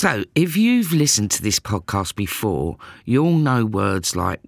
[0.00, 4.40] So, if you've listened to this podcast before, you'll know words like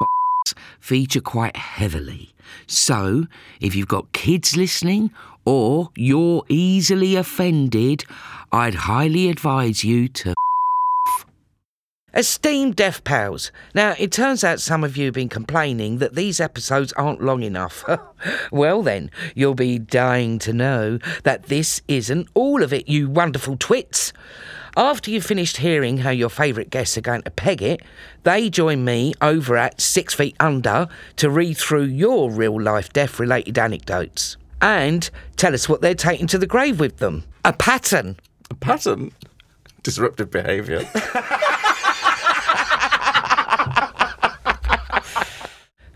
[0.80, 2.32] feature quite heavily.
[2.68, 3.26] So,
[3.60, 5.10] if you've got kids listening
[5.44, 8.04] or you're easily offended,
[8.52, 10.34] I'd highly advise you to.
[12.12, 16.40] Esteemed Deaf Pals, now it turns out some of you have been complaining that these
[16.40, 17.84] episodes aren't long enough.
[18.50, 23.56] well, then, you'll be dying to know that this isn't all of it, you wonderful
[23.56, 24.12] twits.
[24.76, 27.82] After you've finished hearing how your favourite guests are going to peg it,
[28.24, 33.20] they join me over at Six Feet Under to read through your real life deaf
[33.20, 37.24] related anecdotes and tell us what they're taking to the grave with them.
[37.44, 38.16] A pattern.
[38.50, 39.12] A pattern?
[39.82, 40.88] Disruptive behaviour.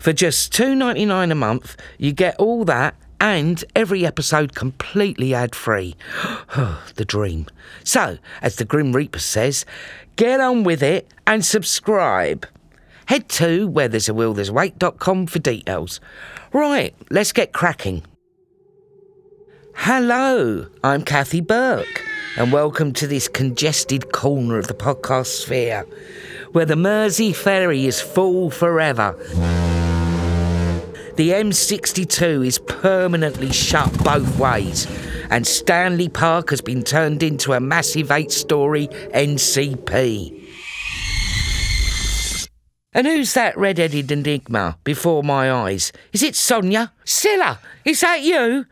[0.05, 5.33] For just two ninety nine a month, you get all that and every episode completely
[5.33, 5.95] ad free.
[6.95, 7.47] the dream.
[7.83, 9.65] So, as the Grim Reaper says,
[10.15, 12.45] get on with it and subscribe.
[13.07, 15.99] Head to where there's a will there's wake.com for details.
[16.53, 18.03] Right, let's get cracking.
[19.73, 22.03] Hello, I'm Kathy Burke,
[22.37, 25.83] and welcome to this congested corner of the podcast sphere
[26.51, 29.17] where the Mersey ferry is full forever.
[31.15, 34.85] The M62 is permanently shut both ways,
[35.29, 40.41] and Stanley Park has been turned into a massive eight story NCP.
[42.91, 45.93] And who's that red headed enigma before my eyes?
[46.11, 46.91] Is it Sonia?
[47.05, 47.59] Cilla?
[47.85, 48.65] Is that you?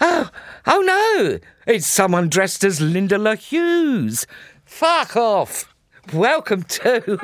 [0.00, 0.30] Oh,
[0.66, 1.38] oh no!
[1.66, 4.26] It's someone dressed as Linda La Hughes.
[4.64, 5.74] Fuck off!
[6.12, 7.18] Welcome to.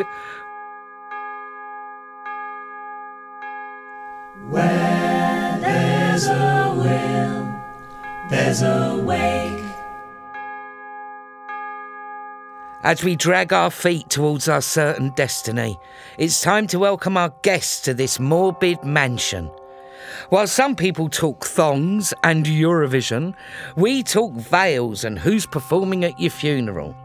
[4.50, 7.52] Where there's a will,
[8.30, 9.62] there's a wake.
[12.82, 15.78] As we drag our feet towards our certain destiny,
[16.16, 19.50] it's time to welcome our guests to this morbid mansion.
[20.30, 23.34] While some people talk thongs and Eurovision,
[23.76, 26.96] we talk veils and who's performing at your funeral.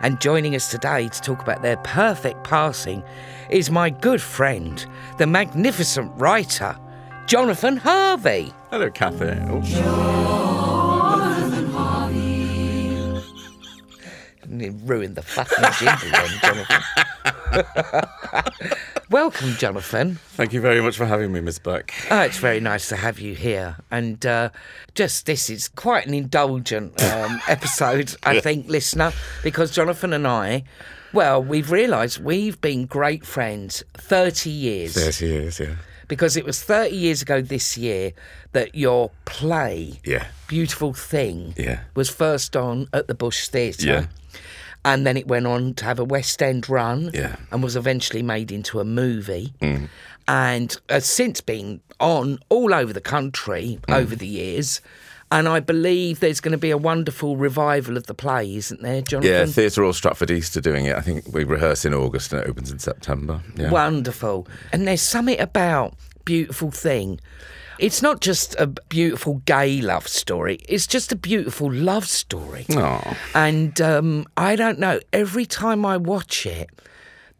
[0.00, 3.02] And joining us today to talk about their perfect passing
[3.50, 4.84] is my good friend,
[5.18, 6.76] the magnificent writer,
[7.26, 8.52] Jonathan Harvey.
[8.70, 9.34] Hello, Kathy.
[14.48, 16.82] Ruined the fucking jingle then, Jonathan.
[19.10, 20.16] Welcome, Jonathan.
[20.30, 21.92] Thank you very much for having me, Miss Buck.
[22.10, 23.76] Oh, it's very nice to have you here.
[23.90, 24.50] And uh,
[24.94, 30.64] just this is quite an indulgent um, episode, I think, listener, because Jonathan and I,
[31.12, 34.94] well, we've realised we've been great friends 30 years.
[34.94, 35.76] 30 years, yeah.
[36.08, 38.12] Because it was 30 years ago this year
[38.52, 40.26] that your play, Yeah.
[40.48, 41.80] Beautiful Thing, Yeah.
[41.94, 43.86] was first on at the Bush Theatre.
[43.86, 44.06] Yeah.
[44.84, 47.32] And then it went on to have a West End run Yeah.
[47.36, 47.38] Mm.
[47.52, 49.52] and was eventually made into a movie.
[50.26, 53.94] And has since been on all over the country Mm.
[53.96, 54.80] over the years.
[55.30, 59.02] And I believe there's going to be a wonderful revival of the play, isn't there,
[59.02, 59.30] Jonathan?
[59.30, 60.96] Yeah, Theatre Royal Stratford East are doing it.
[60.96, 63.42] I think we rehearse in August and it opens in September.
[63.56, 63.70] Yeah.
[63.70, 64.48] Wonderful.
[64.72, 65.94] And there's something about
[66.24, 67.20] Beautiful Thing.
[67.78, 72.66] It's not just a beautiful gay love story, it's just a beautiful love story.
[72.70, 73.16] Aw.
[73.34, 76.70] And um, I don't know, every time I watch it,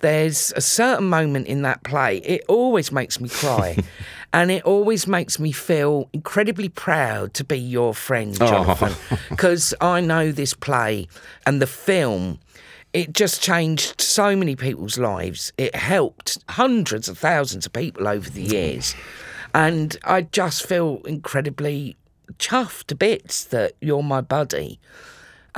[0.01, 3.79] there's a certain moment in that play, it always makes me cry.
[4.33, 8.47] and it always makes me feel incredibly proud to be your friend, oh.
[8.47, 9.19] Jonathan.
[9.31, 11.09] Because I know this play
[11.47, 12.39] and the film.
[12.93, 15.53] It just changed so many people's lives.
[15.59, 18.95] It helped hundreds of thousands of people over the years.
[19.55, 21.97] And I just feel incredibly
[22.39, 24.81] chuffed to bits that you're my buddy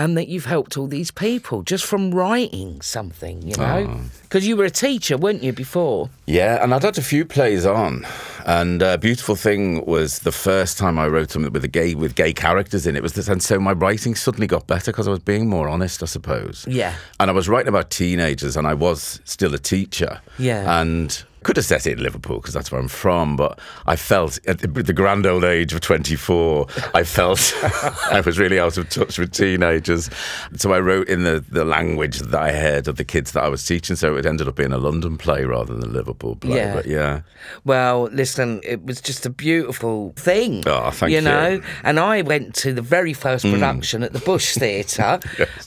[0.01, 4.01] and that you've helped all these people just from writing something, you know?
[4.23, 6.09] Because you were a teacher, weren't you, before?
[6.25, 8.07] Yeah, and I'd had a few plays on,
[8.47, 12.15] and uh, Beautiful Thing was the first time I wrote something with a gay with
[12.15, 13.03] gay characters in it.
[13.03, 16.03] Was this, and so my writing suddenly got better because I was being more honest,
[16.03, 16.65] I suppose.
[16.67, 16.95] Yeah.
[17.19, 20.23] and I was writing about teenagers, and I was still a teacher.
[20.39, 20.81] Yeah.
[20.81, 21.23] and.
[21.43, 24.59] Could have set it in Liverpool because that's where I'm from, but I felt at
[24.59, 27.55] the, grand old age of 24, I felt
[28.11, 30.11] I was really out of touch with teenagers.
[30.57, 33.49] So I wrote in the, the language that I heard of the kids that I
[33.49, 33.97] was teaching.
[33.97, 36.57] So it ended up being a London play rather than a Liverpool play.
[36.57, 36.75] Yeah.
[36.75, 37.23] But yeah.
[37.65, 40.63] Well, listen, it was just a beautiful thing.
[40.67, 41.21] Oh, thank you.
[41.21, 43.53] know, and I went to the very first hmm.
[43.53, 45.21] production at the Bush Theatre.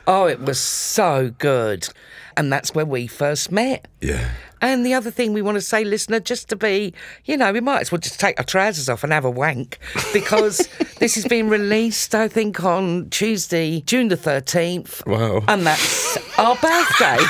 [0.07, 1.87] Oh, it was so good.
[2.35, 3.87] And that's where we first met.
[4.01, 4.29] Yeah.
[4.63, 6.93] And the other thing we want to say, listener, just to be,
[7.25, 9.77] you know, we might as well just take our trousers off and have a wank
[10.13, 10.69] because
[10.99, 15.05] this has been released, I think, on Tuesday, June the 13th.
[15.05, 15.43] Wow.
[15.49, 17.17] And that's our birthday.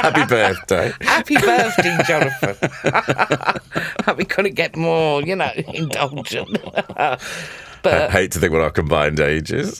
[0.00, 0.94] Happy birthday.
[1.02, 2.56] Happy birthday, Jonathan.
[4.16, 6.58] we couldn't get more, you know, indulgent.
[7.84, 9.78] But, I hate to think what our combined age is.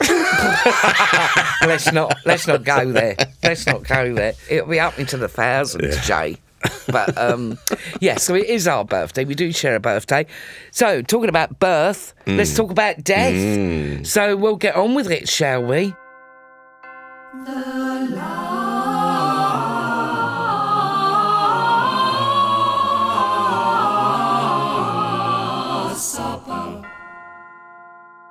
[1.61, 3.15] let's not let's not go there.
[3.41, 4.33] Let's not go there.
[4.47, 6.37] It'll be up into the thousands, Jay.
[6.87, 7.57] But um,
[7.99, 9.25] yeah, so it is our birthday.
[9.25, 10.25] We do share a birthday.
[10.71, 12.57] So talking about birth, let's mm.
[12.57, 13.33] talk about death.
[13.33, 14.05] Mm.
[14.05, 15.93] So we'll get on with it, shall we?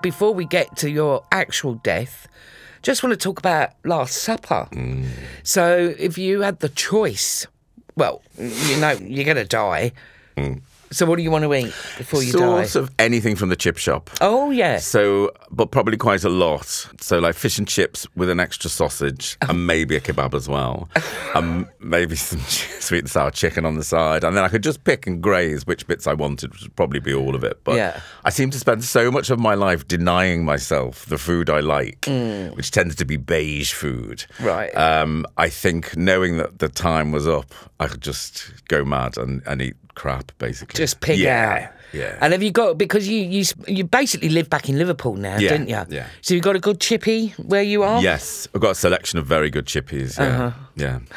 [0.03, 2.29] Before we get to your actual death,
[2.83, 4.69] just want to talk about Last Supper.
[4.73, 5.07] Mm.
[5.43, 7.47] So, if you had the choice,
[7.97, 9.93] well, you know, you're going to die.
[10.37, 10.61] Mm.
[10.95, 12.65] So, what do you want to eat before you die?
[12.67, 14.11] sort of anything from the chip shop.
[14.21, 14.87] Oh, yes.
[14.87, 16.67] So, but probably quite a lot.
[17.01, 20.89] So, like fish and chips with an extra sausage and maybe a kebab as well.
[21.35, 22.39] and maybe some
[22.81, 24.23] sweet and sour chicken on the side.
[24.23, 27.01] And then I could just pick and graze which bits I wanted, which would probably
[27.01, 27.59] be all of it.
[27.65, 28.01] But Yeah.
[28.25, 32.07] I seem to spend so much of my life denying myself the food I like,
[32.07, 34.27] which tends to be beige food.
[34.39, 34.47] Mm.
[34.47, 34.77] Right.
[34.77, 39.43] Um, I think knowing that the time was up, I could just go mad and,
[39.47, 40.79] and eat crap, basically.
[40.79, 41.69] Just pig yeah.
[41.71, 41.81] out.
[41.93, 42.19] Yeah.
[42.21, 45.51] And have you got because you you you basically live back in Liverpool now, Yeah,
[45.51, 45.97] didn't you?
[45.97, 46.07] yeah.
[46.23, 48.03] So you've got a good chippy where you are.
[48.03, 50.19] Yes, I've got a selection of very good chippies.
[50.19, 50.64] Yeah, Uh-huh.
[50.77, 51.01] Yeah.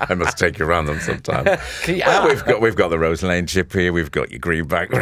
[0.00, 1.46] I must take you around them sometime.
[1.86, 2.06] Yeah.
[2.18, 3.90] Well, we've got we've got the Rose Lane chippy.
[3.90, 4.90] We've got your Greenback.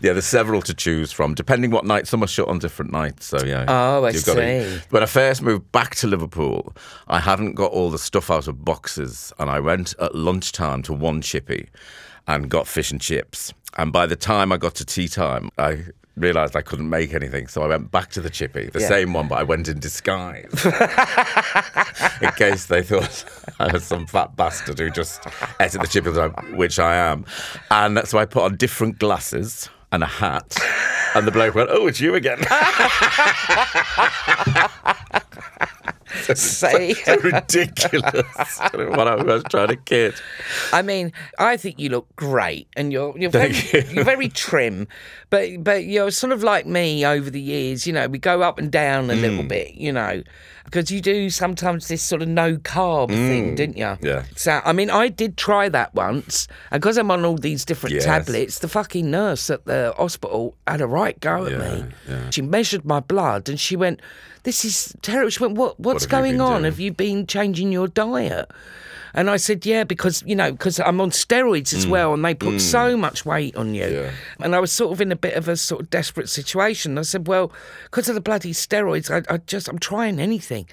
[0.00, 2.06] yeah, there's several to choose from, depending what night.
[2.06, 3.26] Some are shut on different nights.
[3.26, 3.64] So yeah.
[3.68, 4.82] Oh, I you've got to- see.
[4.90, 6.74] when I first moved back to Liverpool,
[7.08, 10.92] I hadn't got all the stuff out of boxes, and I went at lunchtime to
[10.92, 11.68] one chippy
[12.26, 13.52] and got fish and chips.
[13.76, 15.84] And by the time I got to tea time, I
[16.16, 18.88] realised I couldn't make anything, so I went back to the chippy, the Yeah.
[18.88, 20.64] same one, but I went in disguise
[22.22, 23.24] in case they thought
[23.58, 25.26] I was some fat bastard who just
[25.60, 26.10] ate at the chippy,
[26.56, 27.24] which I am.
[27.70, 30.56] And so I put on different glasses and a hat.
[31.14, 32.38] And the bloke went, "Oh, it's you again."
[36.34, 36.68] So
[37.22, 38.58] ridiculous.
[38.72, 40.14] what I was trying to kid.
[40.72, 43.82] I mean, I think you look great, and you're you're very, you.
[43.90, 44.88] you're very trim,
[45.30, 47.86] but but you're sort of like me over the years.
[47.86, 49.20] You know, we go up and down a Mm.
[49.20, 49.74] little bit.
[49.74, 50.22] You know,
[50.64, 53.84] because you do sometimes this sort of no carb thing, didn't you?
[53.84, 54.04] Mm.
[54.04, 54.22] Yeah.
[54.36, 57.94] So I mean, I did try that once, and because I'm on all these different
[57.94, 58.04] Yes.
[58.04, 61.84] tablets, the fucking nurse at the hospital had a right go at Yeah, me.
[62.08, 62.30] yeah.
[62.30, 64.00] She measured my blood, and she went.
[64.44, 65.30] This is terrible.
[65.30, 65.78] She went, "What?
[65.80, 66.62] What's you going on?
[66.62, 68.50] doing?" Have you been changing your diet?"
[69.16, 72.34] And I said, yeah, because, you know, because I'm on steroids as well and they
[72.34, 73.84] put so much weight on you.
[73.84, 73.92] Mm.
[73.92, 74.10] Yeah.
[74.40, 76.98] And I was sort of in a bit of a sort of desperate situation.
[76.98, 77.52] I said, well,
[77.84, 80.66] because of the bloody steroids, I, I just, I'm trying anything.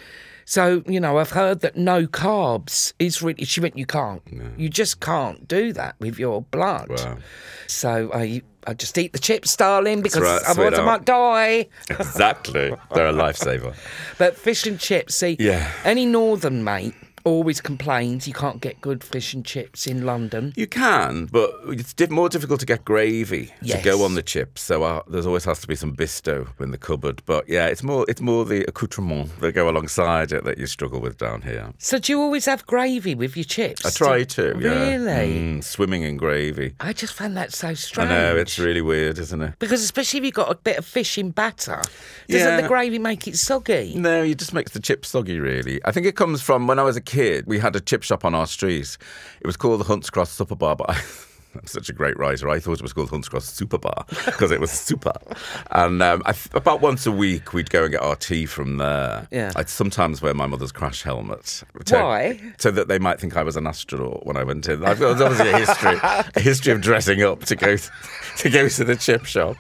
[0.45, 4.23] So, you know, I've heard that no carbs is really, she went, you can't.
[4.57, 6.89] You just can't do that with your blood.
[6.89, 7.19] Wow.
[7.67, 11.67] So I, I just eat the chips, darling, because right, otherwise I might die.
[11.89, 12.73] Exactly.
[12.93, 13.73] They're a lifesaver.
[14.17, 15.71] But fish and chips, see, Yeah.
[15.83, 16.93] any northern mate
[17.23, 20.53] always complains you can't get good fish and chips in London.
[20.55, 23.79] You can, but it's di- more difficult to get gravy Yes.
[23.79, 24.61] to go on the chips.
[24.61, 27.21] So uh, there's always has to be some bisto in the cupboard.
[27.25, 30.99] But yeah, it's more it's more the accoutrement that go alongside it that you struggle
[30.99, 31.73] with down here.
[31.77, 33.85] So do you always have gravy with your chips?
[33.85, 34.57] I try to.
[34.59, 34.69] Yeah.
[34.97, 35.39] Really?
[35.39, 36.75] Mm, swimming in gravy.
[36.79, 38.09] I just find that so strange.
[38.09, 39.53] I know it's really weird, isn't it?
[39.59, 41.81] because especially if you've got a bit of fish in batter,
[42.27, 42.61] doesn't Yeah.
[42.61, 43.93] the gravy make it soggy?
[43.95, 45.79] No, it just makes the chips soggy, really.
[45.85, 47.10] I think it comes from when I was a kid,
[47.45, 48.97] we had a chip shop on our street.
[49.39, 50.93] It was called the Hunts Cross Supper Bar, but I,
[51.55, 52.49] I'm such a great writer.
[52.49, 55.13] I thought it was called Hunts Cross Super Bar because it was super.
[55.71, 59.27] And um, I, about once a week, we'd go and get our tea from there.
[59.31, 59.51] Yeah.
[59.55, 61.63] I'd sometimes wear my mother's crash helmet.
[61.89, 62.39] Why?
[62.57, 64.83] So that they might think I was an astronaut when I went in.
[64.85, 68.83] I've got obviously a history, a history of dressing up to go to go to
[68.83, 69.57] the chip shop.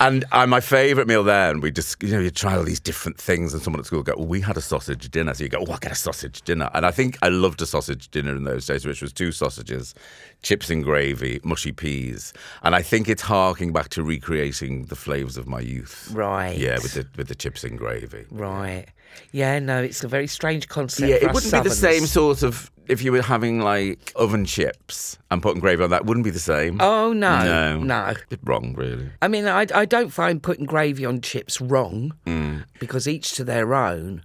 [0.00, 3.52] And my favourite meal then, we just, you know, you try all these different things,
[3.54, 5.34] and someone at school would go, well, we had a sausage dinner.
[5.34, 6.70] So you go, oh, I'll get a sausage dinner.
[6.74, 9.94] And I think I loved a sausage dinner in those days, which was two sausages,
[10.42, 12.32] chips and gravy, mushy peas.
[12.62, 16.10] And I think it's harking back to recreating the flavours of my youth.
[16.12, 16.56] Right.
[16.56, 18.26] Yeah, with the, with the chips and gravy.
[18.30, 18.86] Right.
[19.32, 21.08] Yeah, no, it's a very strange concept.
[21.08, 25.18] Yeah, it wouldn't be the same sort of if you were having like oven chips
[25.30, 26.06] and putting gravy on that.
[26.06, 26.80] Wouldn't be the same.
[26.80, 27.44] Oh, no.
[27.44, 28.14] no, No.
[28.28, 29.10] Bit wrong, really.
[29.22, 32.64] I mean, I, I don't find putting gravy on chips wrong Mm.
[32.80, 34.22] because each to their own.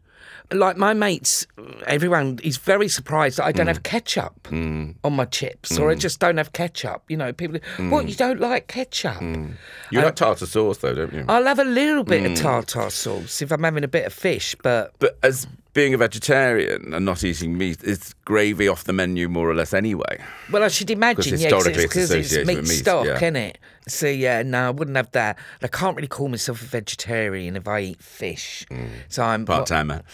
[0.53, 1.47] Like my mates,
[1.87, 3.55] everyone is very surprised that I Mm.
[3.55, 7.03] don't have ketchup on my chips, or I just don't have ketchup.
[7.07, 7.89] You know, people, Mm.
[7.89, 9.21] what you don't like ketchup?
[9.21, 11.23] You like tartar sauce, though, don't you?
[11.29, 12.33] I'll have a little bit Mm.
[12.33, 15.97] of tartar sauce if I'm having a bit of fish, but But as being a
[15.97, 20.21] vegetarian and not eating meat, is gravy off the menu more or less anyway?
[20.51, 23.15] well, I should imagine, yeah, 'cause historically it's because it's, associated meat meat, stock, yeah.
[23.15, 23.57] isn't it?
[23.87, 25.37] So yeah, no, I wouldn't have that.
[25.61, 28.65] I can't really call myself a vegetarian if I eat fish.
[28.69, 28.89] Mm.
[29.09, 30.03] So I'm Part timer.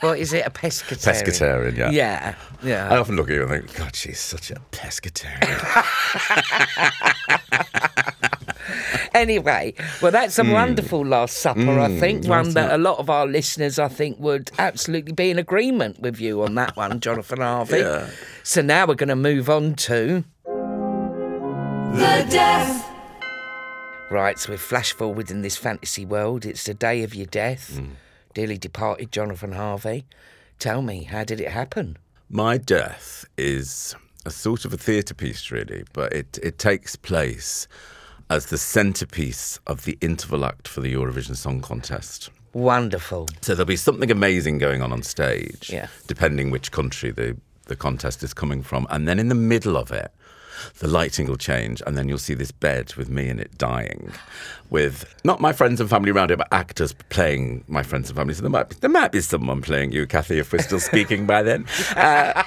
[0.00, 0.44] What is it?
[0.46, 1.22] A pescatarian?
[1.22, 1.90] Pescatarian, yeah.
[1.90, 2.88] Yeah, yeah.
[2.90, 5.56] I often look at you and think, God, she's such a pescatarian.
[9.16, 10.52] Anyway, well, that's a Hmm.
[10.52, 12.26] wonderful Last Supper, I think.
[12.26, 16.20] One that a lot of our listeners, I think, would absolutely be in agreement with
[16.20, 17.78] you on that one, Jonathan Harvey.
[17.78, 18.08] Yeah.
[18.42, 20.22] So now we're going to move on to.
[20.44, 22.84] The death.
[24.10, 26.44] Right, so we flash forward in this fantasy world.
[26.44, 27.76] It's the day of your death.
[27.76, 27.92] Hmm.
[28.34, 30.04] Dearly departed Jonathan Harvey.
[30.58, 31.96] Tell me, how did it happen?
[32.28, 33.94] My death is
[34.26, 37.66] a sort of a theatre piece, really, but it, it takes place
[38.30, 42.30] as the centrepiece of the interval act for the Eurovision Song Contest.
[42.52, 43.28] Wonderful.
[43.42, 45.88] So there'll be something amazing going on on stage, Yeah.
[46.06, 48.86] depending which country the, the contest is coming from.
[48.90, 50.10] And then in the middle of it,
[50.78, 54.10] the lighting will change, and then you'll see this bed with me in it dying,
[54.70, 58.32] with not my friends and family around it, but actors playing my friends and family.
[58.32, 61.26] So there might be, there might be someone playing you, Kathy, if we're still speaking
[61.26, 61.66] by then.
[61.94, 62.42] Uh,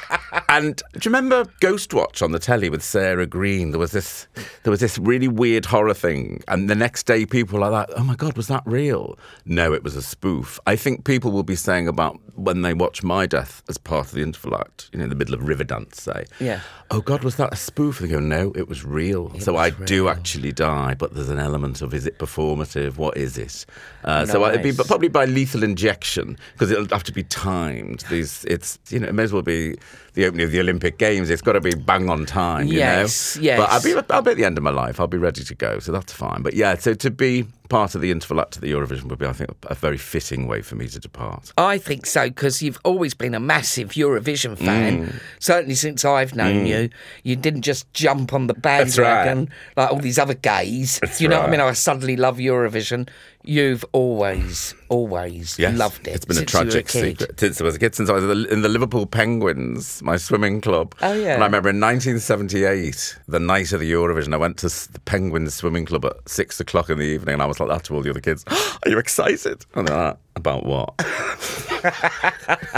[0.49, 3.71] and do you remember Ghostwatch on the telly with Sarah Greene?
[3.71, 4.27] There was this,
[4.63, 8.03] there was this really weird horror thing, and the next day people are like, "Oh
[8.03, 10.59] my god, was that real?" No, it was a spoof.
[10.65, 14.13] I think people will be saying about when they watch my death as part of
[14.13, 16.61] the interval act, you know, in the middle of Riverdance, say, Yeah.
[16.89, 20.07] "Oh God, was that a spoof?" They go, "No, it was real." so I do
[20.09, 22.97] actually die, but there's an element of is it performative?
[22.97, 23.65] What is it?
[24.03, 28.03] Uh, So it'd be probably by lethal injection because it'll have to be timed.
[28.09, 29.75] These, it's you know, it may as well be
[30.19, 31.29] the opening of the Olympic Games.
[31.29, 32.67] It's got to be bang on time.
[32.67, 33.43] You Yes, know?
[33.43, 33.59] yes.
[33.59, 34.99] But I'll be I'll be at the end of my life.
[34.99, 36.41] I'll be ready to go, so that's fine.
[36.41, 39.27] But yeah, so to be part of the interval act at the Eurovision would be,
[39.27, 41.53] I think, a very fitting way for me to depart.
[41.57, 45.05] I think so because you've always been a massive Eurovision fan.
[45.07, 45.19] Mm.
[45.39, 46.89] Certainly since I've known you,
[47.23, 48.63] you didn't just jump on the right.
[48.63, 50.99] bandwagon like all these other gays.
[51.19, 51.61] you know what I mean?
[51.61, 53.07] I suddenly love Eurovision.
[53.49, 56.13] You've always, always Yes, loved it.
[56.13, 57.17] It's been a tragic kid.
[57.17, 57.95] secret since I was a kid.
[57.95, 60.93] Since I was in the Liverpool Penguins, my swimming club.
[61.01, 61.33] Oh, yeah.
[61.33, 65.55] And I remember in 1978, the night of the Eurovision, I went to the Penguins
[65.55, 68.03] swimming club at six o'clock in the evening, and I was like that to all
[68.03, 68.45] the other kids.
[68.49, 69.65] Are you excited?
[69.73, 70.93] And they're like, about what?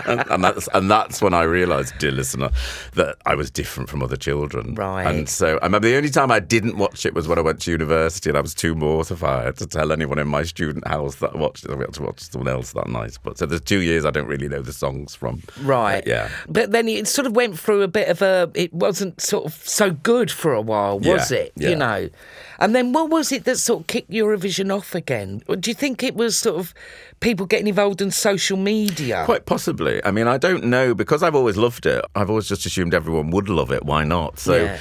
[0.05, 2.49] and, and that's and that's when I realised, dear listener,
[2.93, 4.75] that I was different from other children.
[4.75, 5.05] Right.
[5.05, 7.61] And so I remember the only time I didn't watch it was when I went
[7.61, 11.33] to university, and I was too mortified to tell anyone in my student house that
[11.35, 11.71] I watched it.
[11.71, 13.17] I had to watch someone else that night.
[13.23, 15.41] But so there's two years I don't really know the songs from.
[15.61, 16.03] Right.
[16.03, 16.29] But yeah.
[16.47, 18.51] But then it sort of went through a bit of a.
[18.53, 21.53] It wasn't sort of so good for a while, was Yeah, it?
[21.55, 21.69] yeah.
[21.69, 22.09] You know.
[22.61, 25.41] And then what was it that sort of kicked Eurovision off again?
[25.59, 26.75] Do you think it was sort of
[27.19, 29.23] people getting involved in social media?
[29.25, 29.99] Quite possibly.
[30.05, 32.05] I mean, I don't know because I've always loved it.
[32.15, 33.83] I've always just assumed everyone would love it.
[33.83, 34.37] Why not?
[34.37, 34.77] So Yeah.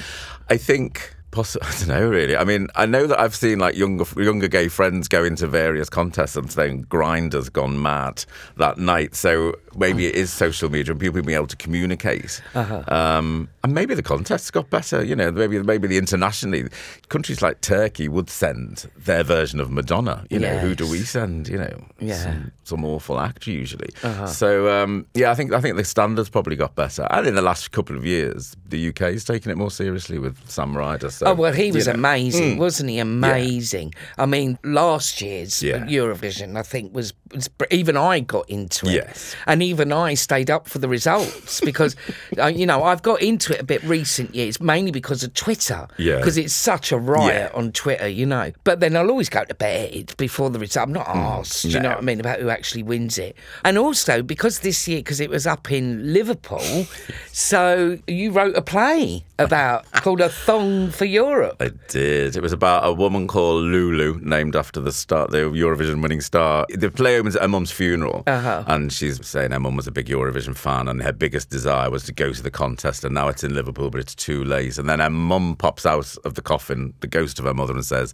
[0.47, 1.15] I think.
[1.31, 2.35] Possi- I don't know really.
[2.35, 5.89] I mean, I know that I've seen like younger younger gay friends go into various
[5.89, 8.25] contests and saying Grindr's gone mad
[8.57, 9.15] that night.
[9.15, 12.41] So maybe it is social media and people being able to communicate.
[12.53, 12.83] Uh-huh.
[12.93, 15.03] Um, and maybe the contests got better.
[15.03, 16.67] You know, maybe maybe the internationally
[17.09, 20.25] countries like Turkey would send their version of Madonna.
[20.29, 21.47] You know, who do we send?
[21.47, 22.15] You know, Yeah.
[22.15, 22.23] Uh-huh.
[22.23, 23.89] some, some awful act usually.
[24.27, 27.07] So um, yeah, I think I think the standards probably got better.
[27.09, 30.37] And in the last couple of years, the UK has taken it more seriously with
[30.49, 31.09] Sam Ryder.
[31.21, 31.93] So, Oh well, he was know.
[31.93, 32.97] amazing, wasn't he?
[32.97, 33.93] Amazing.
[34.17, 35.85] I mean, last year's Yeah.
[35.85, 39.35] Eurovision, I think, was, was even I got into it, Yes.
[39.45, 41.95] and even I stayed up for the results because,
[42.39, 45.87] uh, you know, I've got into it a bit recent years, mainly because of Twitter,
[45.99, 46.17] Yeah.
[46.17, 47.59] because it's such a riot Yeah.
[47.59, 48.51] on Twitter, you know.
[48.63, 50.87] But then I'll always go to bed before the result.
[50.87, 51.93] I'm not asked, you know Mm.
[51.93, 55.29] what I mean, about who actually wins it, and also because this year, because it
[55.29, 56.87] was up in Liverpool,
[57.31, 61.57] so you wrote a play about called a thong for Europe.
[61.59, 62.35] I did.
[62.35, 66.65] It was about a woman called Lulu, named after the star, the Eurovision winning star.
[66.69, 68.63] The play opens at her mum's funeral, Uh-huh.
[68.67, 72.03] and she's saying her mum was a big Eurovision fan, and her biggest desire was
[72.05, 74.77] to go to the contest, and now it's in Liverpool, but it's too late.
[74.77, 77.85] And then her mum pops out of the coffin, the ghost of her mother, and
[77.85, 78.13] says,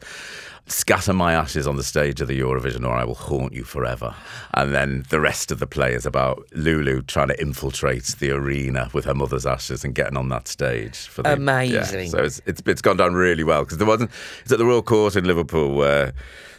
[0.67, 4.13] scatter my ashes on the stage of the Eurovision or I will haunt you forever.
[4.53, 8.89] And then the rest of the play is about Lulu trying to infiltrate the arena
[8.93, 11.07] with her mother's ashes and getting on that stage.
[11.07, 12.05] For the, Amazing.
[12.05, 12.09] Yeah.
[12.09, 14.81] So it's, it's, it's gone down really well because there wasn't, it's at the Royal
[14.81, 16.13] Court in Liverpool where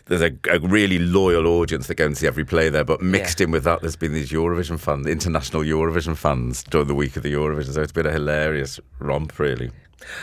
[0.07, 2.85] there's a, a, really loyal audience that go and see every play there.
[2.85, 3.45] But mixed Yeah.
[3.45, 7.23] in with that, there's been these Eurovision fans, international Eurovision fans during the week of
[7.23, 7.75] the Eurovision.
[7.75, 9.71] So it's been a hilarious romp, really.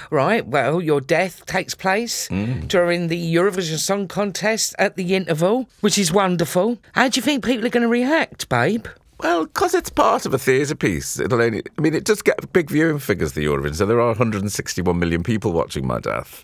[0.10, 2.68] Right, well, your death takes place Mm.
[2.68, 6.78] during the Eurovision Song Contest at the interval, which is wonderful.
[6.94, 8.88] How do you think people are going to react, babe?
[9.20, 11.64] Well, because it's part of a theatre piece, it'll only.
[11.78, 13.32] I mean, it does get big viewing figures.
[13.34, 16.44] The Eurovision, so there are 161 million people watching my death.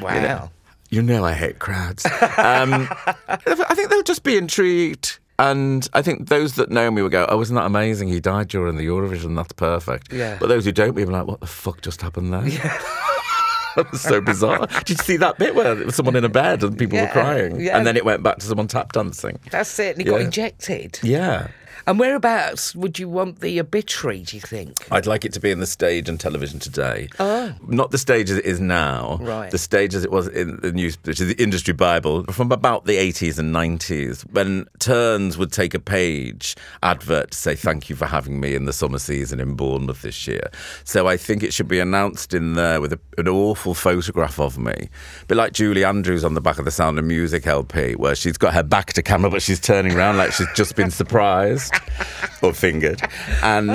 [0.00, 0.14] Wow.
[0.14, 0.50] You know,
[0.90, 2.04] you know I hate crowds.
[2.06, 2.88] Um,
[3.28, 5.18] I think they'll just be intrigued.
[5.38, 8.08] And I think those that know me will go, "Oh, isn't that amazing?
[8.08, 9.34] He died during the Eurovision.
[9.36, 10.36] That's perfect." Yeah.
[10.38, 12.62] But those who don't, will be like, "What the fuck just happened there?" Yeah.
[13.76, 14.66] that was so bizarre.
[14.84, 17.06] Did you see that bit where there was someone in a bed and people Yeah,
[17.06, 17.76] were crying, yeah.
[17.76, 19.40] and then it went back to someone tap dancing?
[19.50, 20.26] That's it, and got Yeah.
[20.26, 21.00] injected.
[21.02, 21.48] Yeah.
[21.86, 24.86] And whereabouts would you want the obituary, do you think?
[24.90, 27.08] I'd like it to be in the stage and television today.
[27.20, 27.54] Oh.
[27.66, 29.18] Not the stage as it is now.
[29.20, 29.50] Right.
[29.50, 32.86] The stage as it was in the news, which is the industry Bible, from about
[32.86, 37.96] the 80s and 90s, when Turns would take a page advert to say, Thank you
[37.96, 40.50] for having me in the summer season in Bournemouth this year.
[40.84, 44.58] So I think it should be announced in there with a, an awful photograph of
[44.58, 44.72] me.
[44.72, 48.14] A bit like Julie Andrews on the back of the Sound of Music LP, where
[48.14, 51.73] she's got her back to camera, but she's turning around like she's just been surprised
[52.42, 53.00] or fingered.
[53.42, 53.70] And,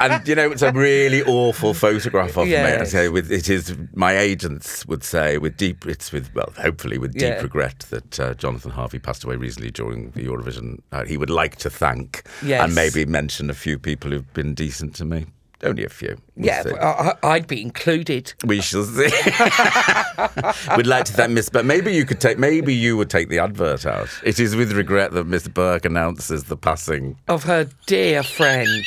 [0.00, 2.56] and you know, it's a really awful photograph of me.
[2.56, 6.98] I say with it is my agents would say with deep it's with well hopefully
[6.98, 7.40] with deep Yeah.
[7.42, 10.80] regret that uh, Jonathan Harvey passed away recently during the Eurovision.
[10.92, 12.62] Uh, he would like to thank Yes.
[12.62, 15.26] and maybe mention a few people who've been decent to me.
[15.62, 16.16] Only a few.
[16.36, 18.34] We'll yeah, I- I'd be included.
[18.44, 19.04] we shall see.
[20.76, 22.38] We'd like to thank Miss, but maybe you could take.
[22.38, 24.08] Maybe you would take the advert out.
[24.24, 28.84] It is with regret that Miss Burke announces the passing Of her dear friend.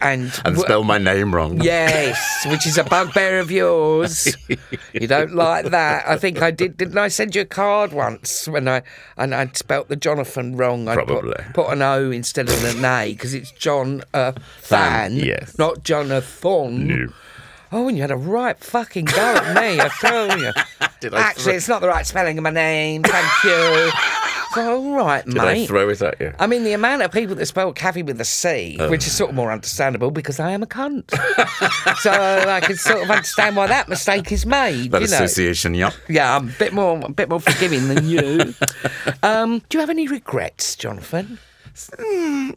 [0.00, 1.60] And, and w- spell my name wrong.
[1.60, 4.36] Yes, which is a bugbear of yours.
[4.92, 6.08] You don't like that.
[6.08, 6.76] I think I did.
[6.76, 8.82] Didn't I send you a card once when I
[9.16, 10.86] and I'd spelt the Jonathan wrong?
[10.88, 11.34] I Probably.
[11.34, 15.58] put, put an O instead of an A because it's John uh, Fan, yes.
[15.58, 17.12] not Jonathan.
[17.70, 19.78] Oh, and you had a right fucking go at me.
[19.80, 20.52] I tell you.
[21.00, 23.02] Did I Actually, it's not the right spelling of my name.
[23.02, 23.90] Thank you.
[24.56, 25.66] All right, Did I mate.
[25.68, 26.32] throw it at you?
[26.38, 28.88] I mean, the amount of people that spell Kathy with a C, Oh.
[28.90, 31.10] which is sort of more understandable because I am a cunt.
[31.98, 34.90] so I can sort of understand why that mistake is made.
[34.92, 35.14] That you know.
[35.16, 35.90] association, yeah.
[36.08, 38.54] Yeah, I'm a bit more, a bit more forgiving than you.
[39.22, 41.38] um, do you have any regrets, Jonathan?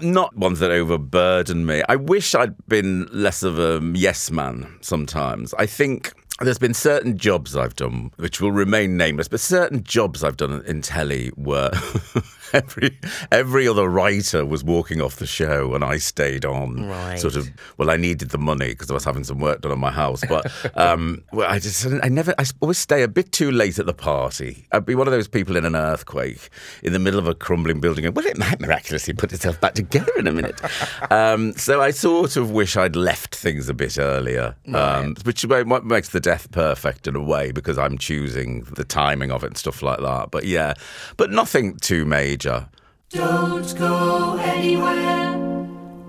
[0.02, 1.84] not ones that overburden me.
[1.88, 5.54] I wish I'd been less of a yes man sometimes.
[5.60, 6.12] I think
[6.44, 10.64] there's been certain jobs I've done which will remain nameless, but certain jobs I've done
[10.66, 11.72] in telly where
[12.54, 12.98] every
[13.32, 16.88] every other writer was walking off the show and I stayed on.
[16.88, 17.20] Right.
[17.20, 17.50] Sort of.
[17.78, 20.24] Well, I needed the money because I was having some work done on my house,
[20.28, 23.86] but um, well, I just I never I always stay a bit too late at
[23.86, 24.68] the party.
[24.72, 26.50] I'd be one of those people in an earthquake
[26.84, 28.06] in the middle of a crumbling building.
[28.06, 30.60] And, well, it might miraculously put itself back together in a minute.
[31.12, 35.52] um, so I sort of wish I'd left things a bit earlier, um, which is
[35.84, 39.58] makes the death perfect in a way because I'm choosing the timing of it and
[39.58, 40.32] stuff like that.
[40.32, 40.74] But yeah,
[41.18, 42.41] but nothing too major.
[42.42, 45.38] Don't go anywhere.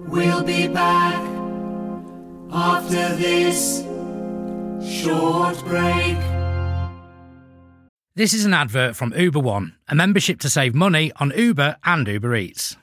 [0.08, 1.20] We'll be back
[2.50, 3.82] after this
[4.82, 6.16] short break.
[8.14, 12.08] This is an advert from Uber One, a membership to save money on Uber and
[12.08, 12.76] Uber Eats.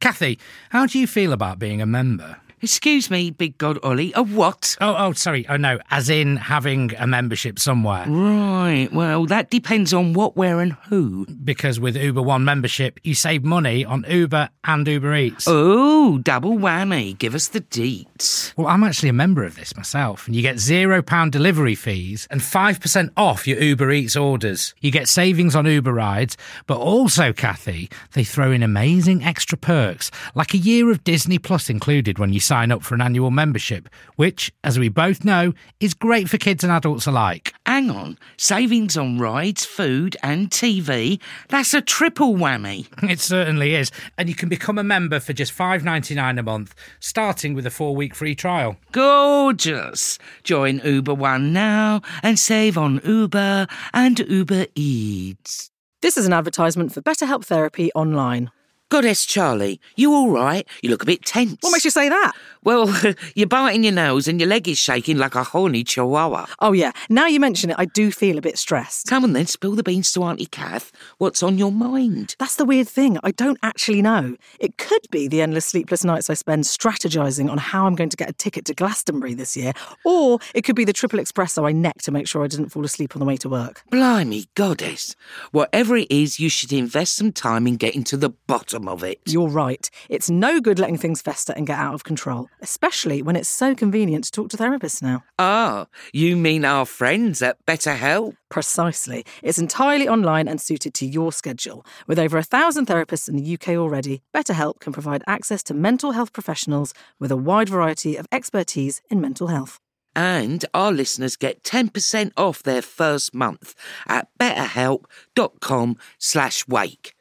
[0.00, 0.38] Kathy,
[0.70, 2.40] how do you feel about being a member?
[2.60, 4.12] Excuse me, big god Ollie.
[4.14, 4.76] A what?
[4.80, 5.46] Oh, oh, sorry.
[5.48, 8.04] Oh, no, as in having a membership somewhere.
[8.06, 8.88] Right.
[8.92, 11.26] Well, that depends on what, where, and who.
[11.26, 15.46] Because with Uber One membership, you save money on Uber and Uber Eats.
[15.46, 17.16] Oh, double whammy.
[17.16, 18.52] Give us the deets.
[18.56, 22.40] Well, I'm actually a member of this myself, and you get £0 delivery fees and
[22.40, 24.74] 5% off your Uber Eats orders.
[24.80, 30.10] You get savings on Uber rides, but also, Kathy, they throw in amazing extra perks,
[30.34, 33.88] like a year of Disney Plus included when you sign up for an annual membership,
[34.16, 37.52] which, as we both know, is great for kids and adults alike.
[37.66, 38.18] Hang on.
[38.38, 41.20] Savings on rides, food, and TV.
[41.48, 42.88] That's a triple whammy.
[43.08, 47.54] It certainly is, and you can become a member for just $5.99 a month, starting
[47.54, 48.76] with a four week free trial.
[48.92, 50.18] Gorgeous.
[50.42, 55.70] Join Uber One now and save on Uber and Uber Eats.
[56.00, 58.50] This is an advertisement for BetterHelp Therapy online.
[58.90, 60.66] Goddess Charlie, you all right?
[60.82, 61.58] You look a bit tense.
[61.60, 62.32] What makes you say that?
[62.64, 62.90] Well,
[63.34, 66.46] you're biting your nose and your leg is shaking like a horny chihuahua.
[66.60, 66.92] Oh, yeah.
[67.10, 69.06] Now you mention it, I do feel a bit stressed.
[69.06, 70.90] Come on then, spill the beans to Auntie Kath.
[71.18, 72.34] What's on your mind?
[72.38, 73.18] That's the weird thing.
[73.22, 74.36] I don't actually know.
[74.58, 78.16] It could be the endless sleepless nights I spend strategising on how I'm going to
[78.16, 79.74] get a ticket to Glastonbury this year,
[80.06, 82.86] or it could be the triple espresso I necked to make sure I didn't fall
[82.86, 83.82] asleep on the way to work.
[83.90, 85.14] Blimey, Goddess.
[85.52, 89.18] Whatever it is, you should invest some time in getting to the bottom of it.
[89.26, 89.88] You're right.
[90.08, 93.74] It's no good letting things fester and get out of control, especially when it's so
[93.74, 95.24] convenient to talk to therapists now.
[95.38, 98.34] Ah, you mean our friends at BetterHelp?
[98.50, 99.24] Precisely.
[99.42, 101.84] It's entirely online and suited to your schedule.
[102.06, 106.12] With over a thousand therapists in the UK already, BetterHelp can provide access to mental
[106.12, 109.80] health professionals with a wide variety of expertise in mental health.
[110.16, 113.74] And our listeners get 10% off their first month
[114.08, 117.14] at betterhelp.com slash wake.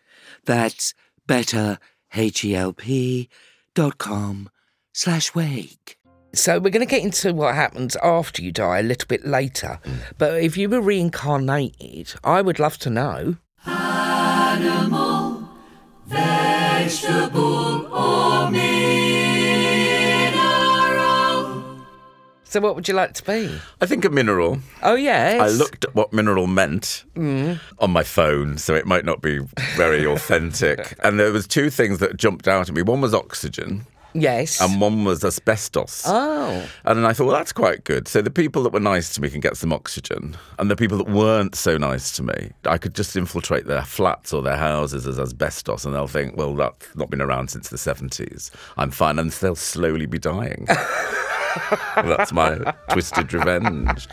[0.46, 0.96] That's
[1.28, 1.78] better,
[2.14, 3.30] H-E-L-P
[3.76, 4.50] dot com
[4.94, 6.00] slash wake.
[6.34, 9.80] So we're going to get into what happens after you die a little bit later.
[10.18, 13.38] But if you were reincarnated, I would love to know.
[13.66, 15.50] Animal,
[16.06, 19.07] vegetable, or mineral.
[22.58, 23.56] So what would you like to be?
[23.82, 24.58] I think a mineral.
[24.82, 25.40] Oh, yes.
[25.40, 27.60] I looked at what mineral meant mm.
[27.78, 29.42] on my phone, so it might not be
[29.76, 30.98] very authentic.
[31.04, 32.82] and there was two things that jumped out at me.
[32.82, 34.60] One was oxygen, Yes.
[34.60, 36.02] and one was asbestos.
[36.08, 36.68] oh.
[36.84, 38.08] And then I thought, well, that's quite good.
[38.08, 40.98] So the people that were nice to me can get some oxygen, and the people
[40.98, 45.06] that weren't so nice to me, I could just infiltrate their flats or their houses
[45.06, 48.50] as asbestos, and they'll think, well, that's not been around since the 70s.
[48.78, 50.68] I'm fine, and they'll slowly be dying.
[51.96, 54.08] That's my twisted revenge.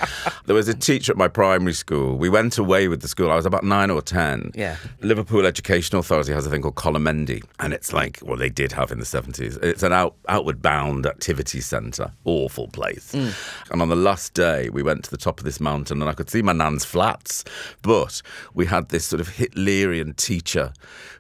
[0.47, 2.17] There was a teacher at my primary school.
[2.17, 3.31] We went away with the school.
[3.31, 4.51] I was about nine or ten.
[4.55, 4.77] Yeah.
[5.01, 8.93] Liverpool Education Authority has a thing called Colomendy, and it's like, well, they did have
[8.93, 9.63] in the 70s.
[9.63, 12.13] It's an out, outward bound activity centre.
[12.25, 13.13] Awful place.
[13.13, 13.73] Mm.
[13.73, 16.15] And on the last day, we went to the top of this mountain, and I
[16.15, 17.45] could see my nan's flats.
[17.83, 18.23] But
[18.55, 20.73] we had this sort of Hitlerian teacher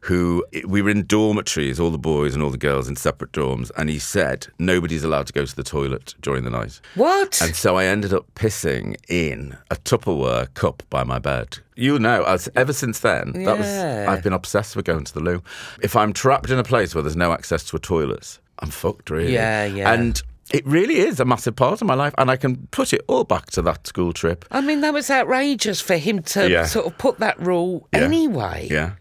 [0.02, 3.70] who, we were in dormitories, all the boys and all the girls in separate dorms,
[3.76, 6.80] and he said, nobody's allowed to go to the toilet during the night.
[6.94, 7.40] What?
[7.42, 11.58] And so I ended up pissing in a Tupperware cup by my bed.
[11.76, 15.20] You know, as ever since then, that was I've been obsessed with going to the
[15.20, 15.42] loo.
[15.82, 19.10] If I'm trapped in a place where there's no access to a toilet, I'm fucked
[19.10, 19.32] really.
[19.34, 19.92] Yeah, yeah.
[19.92, 23.02] And it really is a massive part of my life, and I can put it
[23.08, 24.44] all back to that school trip.
[24.50, 26.66] I mean, that was outrageous for him to Yeah.
[26.66, 28.00] sort of put that rule Yeah.
[28.00, 28.68] anyway.
[28.70, 28.92] Yeah.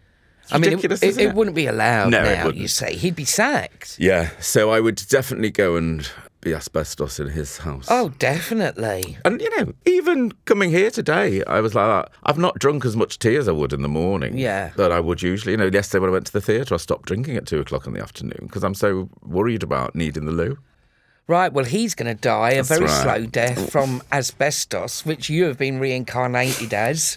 [0.42, 1.34] It's I mean, it, it, it it?
[1.34, 2.96] wouldn't be allowed No, now, you say.
[2.96, 3.96] He'd be sacked.
[3.98, 4.28] Yeah.
[4.40, 6.06] So I would definitely go and
[6.44, 7.86] be asbestos in his house.
[7.88, 9.18] Oh, definitely.
[9.24, 12.08] And you know, even coming here today, I was like.
[12.22, 14.36] I've not drunk as much tea as I would in the morning.
[14.36, 14.70] Yeah.
[14.76, 15.52] That I would usually.
[15.52, 17.86] You know, yesterday when I went to the theatre, I stopped drinking at two o'clock
[17.86, 20.58] in the afternoon because I'm so worried about needing the loo.
[21.26, 23.02] Right, well, he's going to die a That's very right.
[23.02, 27.16] slow death from asbestos, which you have been reincarnated as.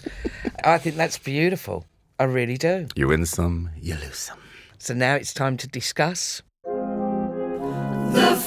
[0.64, 1.84] I think that's beautiful.
[2.18, 2.88] I really do.
[2.96, 4.38] You win some, you lose some.
[4.78, 6.42] So now it's time to discuss.
[6.64, 8.42] The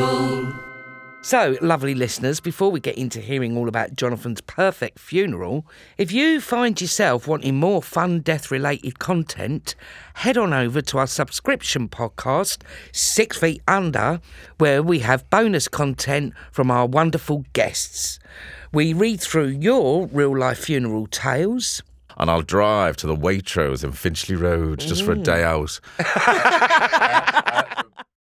[0.00, 0.54] funeral.
[1.22, 5.66] So, lovely listeners, before we get into hearing all about Jonathan's perfect funeral,
[5.98, 9.74] if you find yourself wanting more fun death related content,
[10.14, 14.22] head on over to our subscription podcast, Six Feet Under,
[14.56, 18.18] where we have bonus content from our wonderful guests.
[18.72, 21.82] We read through your real life funeral tales.
[22.16, 25.24] And I'll drive to the Waitrose in Finchley Road just for a mm.
[25.24, 25.80] day out.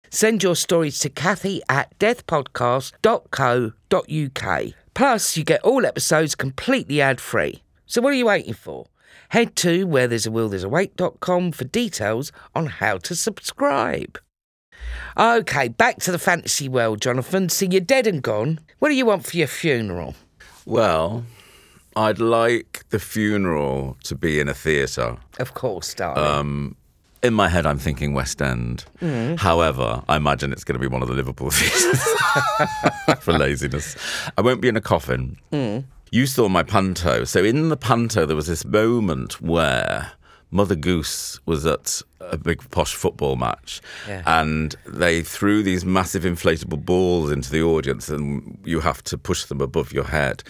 [0.10, 4.74] Send your stories to Kathy at deathpodcast.co.uk.
[4.94, 7.62] Plus, you get all episodes completely ad free.
[7.86, 8.88] So, what are you waiting for?
[9.30, 14.18] Head to where there's a will, there's a wake.com for details on how to subscribe.
[15.18, 17.50] Okay, back to the fantasy world, Jonathan.
[17.50, 18.60] So, you're dead and gone.
[18.80, 20.16] What do you want for your funeral?
[20.66, 21.26] Well,
[21.96, 25.18] I'd like the funeral to be in a theatre.
[25.40, 26.24] Of course, darling.
[26.24, 26.76] Um,
[27.24, 28.86] in my head, I'm thinking West End.
[29.02, 29.40] Mm.
[29.40, 32.02] However, I imagine it's going to be one of the Liverpool theatres
[33.24, 33.96] for laziness.
[34.38, 35.38] I won't be in a coffin.
[35.52, 35.86] Mm.
[36.12, 37.24] You saw my panto.
[37.26, 40.12] So in the panto, there was this moment where
[40.52, 44.24] Mother Goose was at a big posh football match, Yeah.
[44.26, 49.46] and they threw these massive inflatable balls into the audience, and you have to push
[49.46, 50.44] them above your head.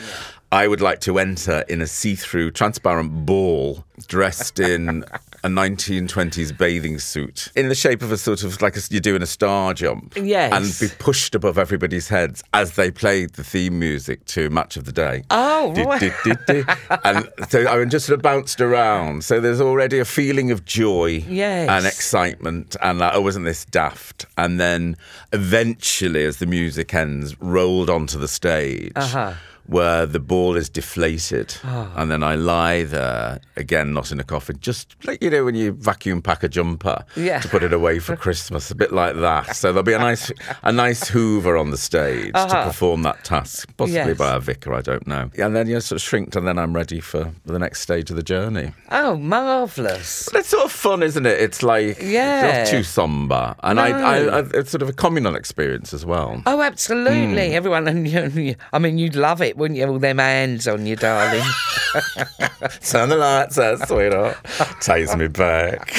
[0.52, 5.04] I would like to enter in a see-through, transparent ball, dressed in
[5.44, 9.22] a 1920s bathing suit in the shape of a sort of like a, you're doing
[9.22, 10.14] a star jump.
[10.16, 10.52] Yes.
[10.82, 14.86] And be pushed above everybody's heads as they played the theme music to Match of
[14.86, 15.24] the Day.
[15.30, 16.00] Oh, Du- right.
[16.24, 16.66] du- du.
[17.04, 19.24] and so I just sort of bounced around.
[19.24, 21.70] So there's already a feeling of joy Yes.
[21.70, 24.26] and excitement, and like, oh, wasn't this daft?
[24.38, 24.98] And then
[25.34, 28.92] eventually, as the music ends, rolled onto the stage.
[28.96, 29.34] Uh-huh.
[29.68, 34.58] Where the ball is deflated, and then I lie there again, not in a coffin,
[34.62, 37.40] just like you know when you vacuum pack a jumper Yeah.
[37.42, 39.56] to put it away for Christmas, a bit like that.
[39.58, 40.32] So there'll be a nice,
[40.64, 44.10] a nice Hoover on the stage to perform that task, possibly Uh-huh.
[44.10, 44.18] Yes.
[44.18, 45.30] by a vicar, I don't know.
[45.38, 48.16] And then you sort of shrink, and then I'm ready for the next stage of
[48.16, 48.72] the journey.
[48.90, 50.30] Oh, marvellous.
[50.32, 51.40] But it's sort of fun, isn't it?
[51.42, 52.62] It's like Yeah.
[52.62, 53.84] it's not too somber, and No.
[53.84, 56.42] I, I, it's sort of a communal experience as well.
[56.46, 57.50] Oh, absolutely.
[57.50, 57.56] Hmm.
[57.56, 59.88] Everyone, and you- I mean, you'd love it, wouldn't you?
[59.88, 61.44] All them hands on you, darling.
[62.82, 64.38] Turn the lights out, sweetheart.
[64.82, 65.92] Takes me back.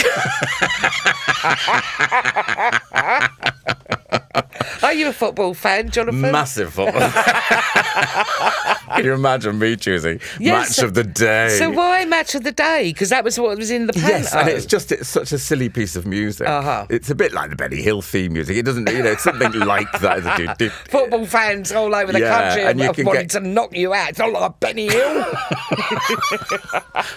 [4.82, 6.20] Are you a football fan, Jonathan?
[6.20, 7.10] Massive football.
[8.94, 10.78] Can you imagine me choosing Yes.
[10.78, 11.48] match of the day?
[11.58, 12.84] So why match of the day?
[12.92, 14.08] Because that was what was in the panto.
[14.08, 16.48] Yes, and it's just it's such a silly piece of music.
[16.48, 16.86] Uh-huh.
[16.88, 18.56] It's a bit like the Benny Hill theme music.
[18.56, 20.18] It doesn't, you know, it's something like that.
[20.18, 23.28] It's a do- do- football fans all over the Yeah, country and you can get-
[23.54, 24.10] knock you out.
[24.10, 25.24] It's not like a Benny Hill.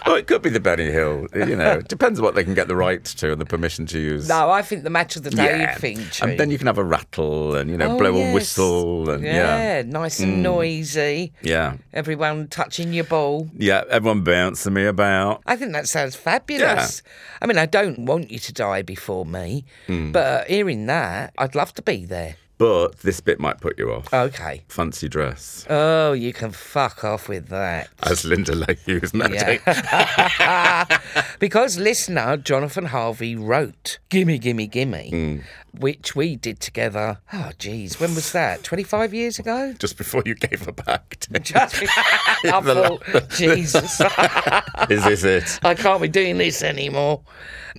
[0.06, 1.28] Oh, it could be the Benny Hill.
[1.34, 4.00] You know, it depends what they can get the rights to and the permission to
[4.00, 4.28] use.
[4.28, 6.00] no, I think the match of the day thing.
[6.22, 8.30] and then you can have a rattle and you know Oh, blow yes.
[8.30, 9.88] a whistle and yeah, yeah, Mm.
[9.88, 11.34] nice and noisy.
[11.42, 13.50] yeah, Everyone touching your ball.
[13.58, 13.84] yeah.
[13.90, 15.42] Everyone bouncing me about.
[15.46, 17.02] I think that sounds fabulous.
[17.06, 17.12] Yeah.
[17.42, 20.12] I mean, I don't want you to die before me, Hmm.
[20.12, 22.36] but hearing that, I'd love to be there.
[22.62, 24.14] But this bit might put you off.
[24.14, 24.62] Okay.
[24.68, 27.90] Fancy dress, Oh, you can fuck off with that.
[28.04, 29.60] as Linda La Hughes noting.
[29.66, 30.86] Yeah.
[31.40, 35.38] because listener Jonathan Harvey wrote Gimme, Gimme, Gimme, Hmm.
[35.78, 37.20] Which we did together.
[37.34, 38.64] Oh, geez, when was that?
[38.64, 39.74] 25 years ago?
[39.80, 41.18] Just before you gave her back.
[41.42, 41.84] Just
[42.44, 44.02] I thought, Jesus,
[44.90, 45.60] Is this it?
[45.64, 47.22] I can't be doing this anymore.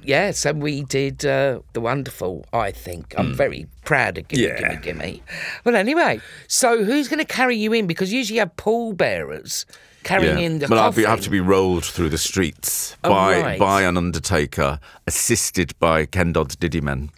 [0.03, 3.15] Yes, and we did uh, the wonderful, I think.
[3.19, 4.43] I'm very proud of Gimme.
[4.43, 4.59] Yeah.
[4.59, 5.23] Gimme, Gimme.
[5.65, 7.87] Well, anyway, so who's going to carry you in?
[7.87, 9.67] Because usually you have pallbearers
[10.03, 13.41] carrying in the Well, I'll be, have to be rolled through the streets Oh, by
[13.41, 13.59] right.
[13.61, 17.11] by an undertaker, assisted by Ken Dodd's Diddy Men.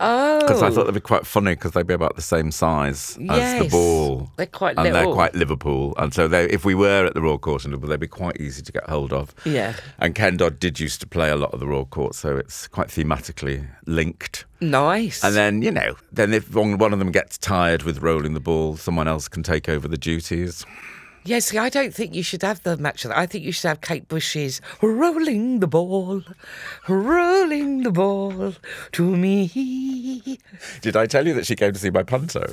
[0.00, 0.40] Oh.
[0.40, 0.84] Because I thought oh.
[0.84, 3.70] they'd be quite funny because they'd be about the same size as the Yes.
[3.70, 4.30] ball.
[4.36, 7.38] They're quite and they're quite Liverpool, and so they, if we were at the Royal
[7.38, 9.34] Court in Liverpool, they'd be quite easy to get hold of.
[9.44, 9.74] Yeah.
[9.98, 12.68] And Ken Dodd did used to play a lot of the Royal Court, so it's
[12.68, 14.44] quite thematically linked.
[14.60, 15.22] Nice.
[15.22, 18.76] And then you know, then if one of them gets tired with rolling the ball,
[18.76, 20.64] someone else can take over the duties.
[21.26, 23.18] Yeah, see, I don't think you should have the match of that.
[23.18, 26.22] I think you should have Kate Bush's rolling the ball,
[26.88, 28.54] rolling the ball
[28.92, 30.38] to me.
[30.80, 32.46] Did I tell you that she came to see my panto?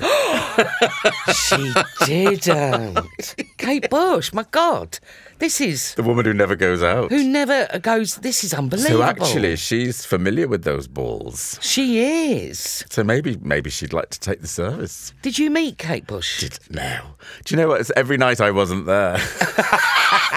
[1.34, 1.72] She
[2.06, 3.34] didn't.
[3.58, 4.98] Kate Bush, my God.
[5.38, 7.10] This is the woman who never goes out.
[7.10, 8.98] who never goes, this is unbelievable.
[8.98, 11.58] So actually, she's familiar with those balls.
[11.60, 12.00] She
[12.38, 12.84] is.
[12.90, 15.12] So maybe maybe she'd like to take the service.
[15.22, 16.40] Did you meet Kate Bush?
[16.40, 17.00] Did no?
[17.44, 17.80] Do you know what?
[17.80, 19.18] It's every night I wasn't there.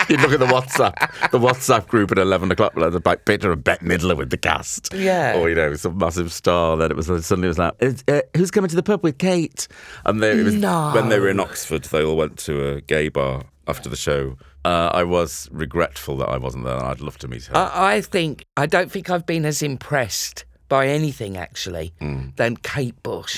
[0.10, 2.76] You'd look at the WhatsApp, the WhatsApp group at eleven o'clock.
[2.76, 4.94] Like like Peter and Bette Midler with the cast.
[4.94, 5.38] Yeah.
[5.38, 6.78] Or you know some massive star.
[6.78, 9.18] Then it was suddenly it was like, "Is- uh, who's coming to the pub with
[9.18, 9.68] Kate?
[10.06, 10.92] And they, it was No.
[10.94, 14.38] when they were in Oxford, they all went to a gay bar after the show.
[14.68, 16.82] Uh, I was regretful that I wasn't there.
[16.90, 17.56] I'd love to meet her.
[17.56, 22.36] I, I think, I don't think I've been as impressed by anything actually Mm.
[22.36, 23.36] than Kate Bush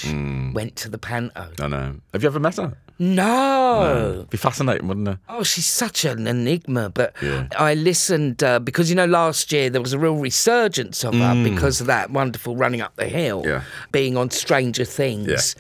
[0.60, 1.46] went to the panto.
[1.66, 1.96] I know.
[2.14, 2.70] Have you ever met her?
[2.98, 4.26] No.
[4.30, 5.18] Be fascinating, wouldn't it?
[5.30, 6.90] Oh, she's such an enigma.
[6.90, 7.48] But Yeah.
[7.58, 11.36] I listened uh, because, you know, last year there was a real resurgence of her
[11.44, 13.48] because of that wonderful running up the hill, Mm.
[13.48, 13.62] Yeah.
[13.92, 15.56] being on Stranger Things.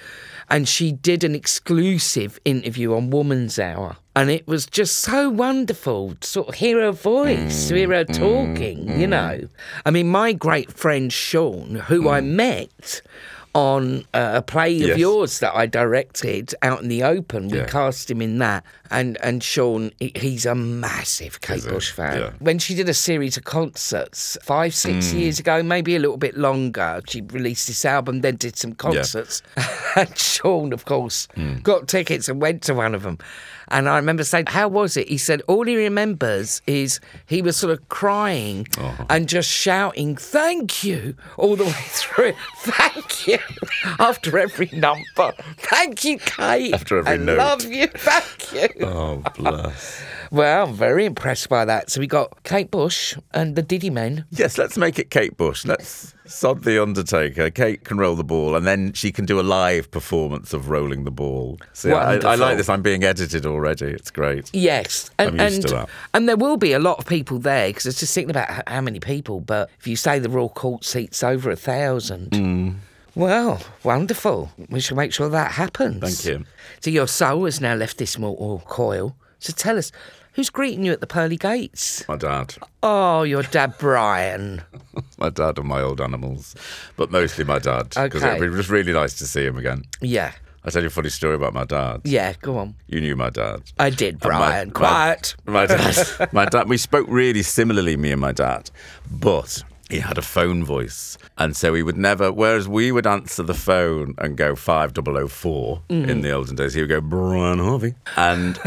[0.49, 3.97] And she did an exclusive interview on Woman's Hour.
[4.15, 8.05] And it was just so wonderful to sort of hear her voice, to hear her
[8.05, 9.09] Mm, talking, you mm.
[9.09, 9.47] know.
[9.85, 12.31] I mean, my great friend Sean, who I mm.
[12.31, 13.01] met
[13.55, 14.87] on uh, a play of.
[14.89, 14.97] Yes.
[14.99, 17.47] yours that I directed out in the open.
[17.49, 17.65] We Yeah.
[17.65, 21.63] cast him in that, and and Sean, he's a massive Kate?
[21.67, 22.19] Bush fan.
[22.19, 22.31] Yeah.
[22.39, 25.19] When she did a series of concerts five, six Mm.
[25.19, 29.41] years ago, maybe a little bit longer, she released this album, then did some concerts,
[29.95, 31.63] and Sean, of course, Mm.
[31.63, 33.17] got tickets and went to one of them.
[33.71, 37.55] And I remember saying, "How was it?" He said, "All he remembers is he was
[37.57, 39.05] sort of crying Oh.
[39.09, 42.33] and just shouting, "Thank you!" all the way through.
[42.59, 43.37] Thank you
[43.99, 45.33] after every number.
[45.57, 46.73] Thank you, Kate.
[46.73, 47.37] After every I note.
[47.37, 47.87] love you.
[47.95, 48.85] Thank you.
[48.85, 50.01] Oh, bless.
[50.31, 51.89] Well, I'm very impressed by that.
[51.89, 54.25] So we got Kate Bush and the Diddy Men.
[54.29, 55.65] Yes, let's make it Kate Bush.
[55.65, 57.49] Let's sod the Undertaker.
[57.49, 61.03] Kate can roll the ball, and then she can do a live performance of rolling
[61.03, 61.57] the ball.
[61.73, 62.69] See, I, I like this.
[62.69, 63.87] I'm being edited already.
[63.87, 64.51] It's great.
[64.53, 65.89] Yes, and I'm used and, to that.
[66.13, 68.67] and there will be a lot of people there because I was just thinking about
[68.69, 69.39] how many people.
[69.39, 72.75] But if you say the Royal Court seats over a thousand, Mm.
[73.15, 74.51] well, wonderful.
[74.69, 76.01] We should make sure that happens.
[76.21, 76.45] Thank you.
[76.81, 79.15] So your soul has now left this mortal coil.
[79.39, 79.91] So tell us,
[80.33, 82.07] who's greeting you at the pearly gates?
[82.07, 82.55] My dad.
[82.83, 84.61] Oh, your dad, Brian.
[85.17, 86.55] My dad and my old animals,
[86.95, 87.89] but mostly my dad.
[87.89, 88.37] Because Okay.
[88.37, 89.83] it was just really nice to see him again.
[89.99, 90.31] Yeah,
[90.63, 92.01] I'll tell you a funny story about my dad.
[92.05, 92.33] yeah.
[92.41, 92.75] Go on.
[92.87, 93.63] You knew my dad.
[93.77, 94.69] I did, Brian.
[94.69, 95.35] my- Quiet.
[95.45, 98.71] My dad, my dad, we spoke really similarly, me and my dad,
[99.11, 101.17] but he had a phone voice.
[101.37, 106.09] And so he would never, whereas we would answer the phone and go 5004 mm-hmm.
[106.09, 107.95] in the olden days, he would go, Brian Harvey.
[108.15, 108.57] And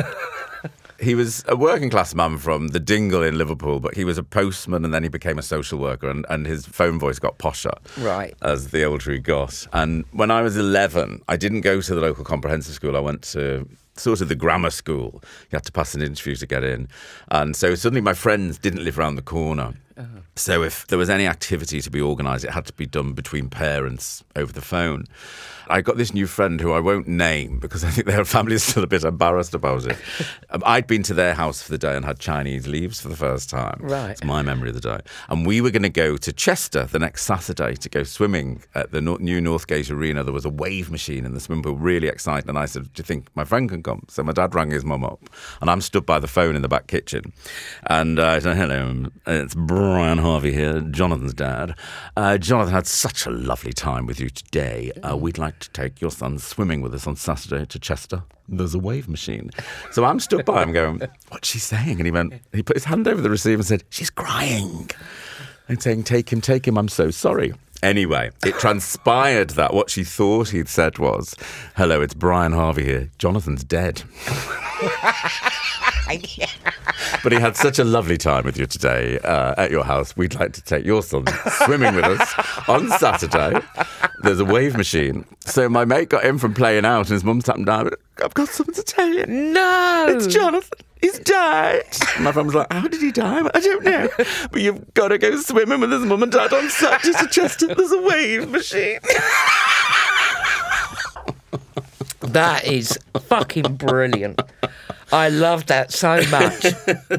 [1.02, 4.22] he was a working class man from the Dingle in Liverpool, but he was a
[4.22, 7.72] postman and then he became a social worker and, and his phone voice got posher
[8.02, 8.34] Right.
[8.42, 9.66] as the older he got.
[9.72, 12.96] And when I was 11, I didn't go to the local comprehensive school.
[12.96, 15.20] I went to sort of the grammar school.
[15.50, 16.88] You had to pass an interview to get in.
[17.30, 19.74] And so suddenly my friends didn't live around the corner.
[19.98, 20.20] Uh-huh.
[20.36, 23.50] So if there was any activity to be organised, it had to be done between
[23.50, 25.04] parents over the phone.
[25.72, 28.62] I got this new friend who I won't name because I think their family is
[28.62, 29.96] still a bit embarrassed about it.
[30.50, 33.16] Um, I'd been to their house for the day and had Chinese leaves for the
[33.16, 33.78] first time.
[33.80, 34.10] Right.
[34.10, 35.00] It's my memory of the day.
[35.30, 38.90] And we were going to go to Chester the next Saturday to go swimming at
[38.90, 40.24] the Nor- new Northgate Arena.
[40.24, 42.50] There was a wave machine in the swimming pool, really exciting.
[42.50, 44.04] And I said, Do you think my friend can come?
[44.08, 45.30] So my dad rang his mum up,
[45.62, 47.32] and I'm stood by the phone in the back kitchen.
[47.86, 51.74] And uh, I said, Hello, it's Brian Harvey here, Jonathan's dad.
[52.14, 54.92] Uh, Jonathan had such a lovely time with you today.
[55.02, 58.22] Uh, we'd like to take your son swimming with us on Saturday to Chester.
[58.48, 59.50] There's a wave machine.
[59.90, 61.96] So I'm stood by him going, What's she saying?
[61.98, 64.90] And he went, He put his hand over the receiver and said, She's crying.
[65.68, 67.54] And saying, Take him, take him, I'm so sorry.
[67.82, 71.34] Anyway, it transpired that what she thought he'd said was,
[71.76, 73.10] Hello, it's Brian Harvey here.
[73.18, 74.02] Jonathan's dead.
[77.22, 80.16] But he had such a lovely time with you today uh, at your house.
[80.16, 81.24] We'd like to take your son
[81.64, 83.60] swimming with us on Saturday.
[84.22, 85.24] There's a wave machine.
[85.40, 87.90] So my mate got in from playing out, and his mum sat him down.
[88.22, 89.26] I've got something to tell you.
[89.26, 90.06] No.
[90.08, 90.78] It's Jonathan.
[91.00, 91.84] He's died.
[92.20, 93.42] My friend was like, How did he die?
[93.54, 94.08] I don't know.
[94.50, 97.74] But you've got to go swimming with his mum and dad on Saturday to Chester.
[97.74, 99.00] There's a wave machine.
[102.20, 104.40] That is fucking brilliant.
[105.12, 106.66] I love that so much.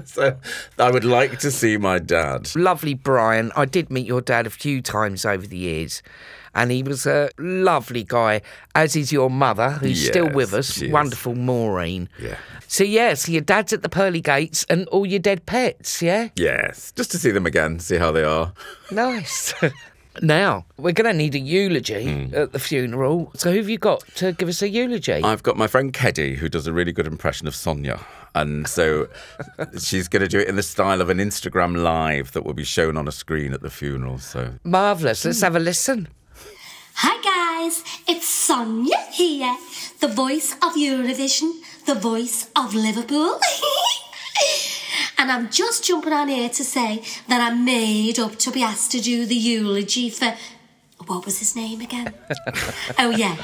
[0.07, 0.37] so
[0.79, 2.53] I would like to see my dad.
[2.55, 3.51] lovely Brian.
[3.55, 6.01] I did meet your dad a few times over the years.
[6.55, 8.41] And he was a lovely guy,
[8.75, 10.81] as is your mother, who's still with us.
[10.83, 12.09] Wonderful Maureen.
[12.19, 12.37] Yeah.
[12.67, 16.29] So, yeah, so your dad's at the pearly gates and all your dead pets, yeah?
[16.35, 18.53] Yes, just to see them again, see how they are.
[18.91, 19.53] Nice.
[20.21, 22.35] now, we're going to need a eulogy Hmm.
[22.35, 23.31] at the funeral.
[23.35, 25.13] So, who have you got to give us a eulogy?
[25.23, 27.99] I've got my friend Keddy, who does a really good impression of Sonia.
[28.35, 29.07] And so
[29.79, 32.63] she's going to do it in the style of an Instagram live that will be
[32.63, 34.17] shown on a screen at the funeral.
[34.17, 35.23] So Marvellous.
[35.25, 36.07] Let's have a listen.
[36.95, 37.21] Hi
[37.65, 39.55] guys, it's Sonia here,
[39.99, 41.51] the voice of Eurovision,
[41.85, 43.39] the voice of Liverpool.
[45.23, 48.91] and I'm just jumping on here to say that I'm made up to be asked
[48.91, 50.35] to do the eulogy for.
[51.05, 52.13] What was his name again?
[52.99, 53.37] oh, yeah,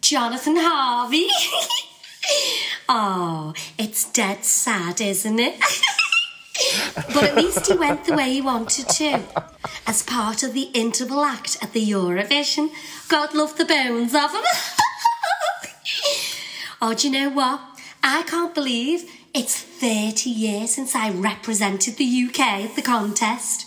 [0.00, 1.28] Jonathan Harvey.
[2.88, 5.60] oh, it's dead sad, isn't it?
[6.94, 9.20] But at least he went the way he wanted to.
[9.86, 12.70] As part of the interval act at the Eurovision.
[13.08, 14.44] God love the bones of him.
[16.80, 17.60] oh, do you know what?
[18.02, 23.66] I can't believe it's 30 years since I represented the UK at the contest.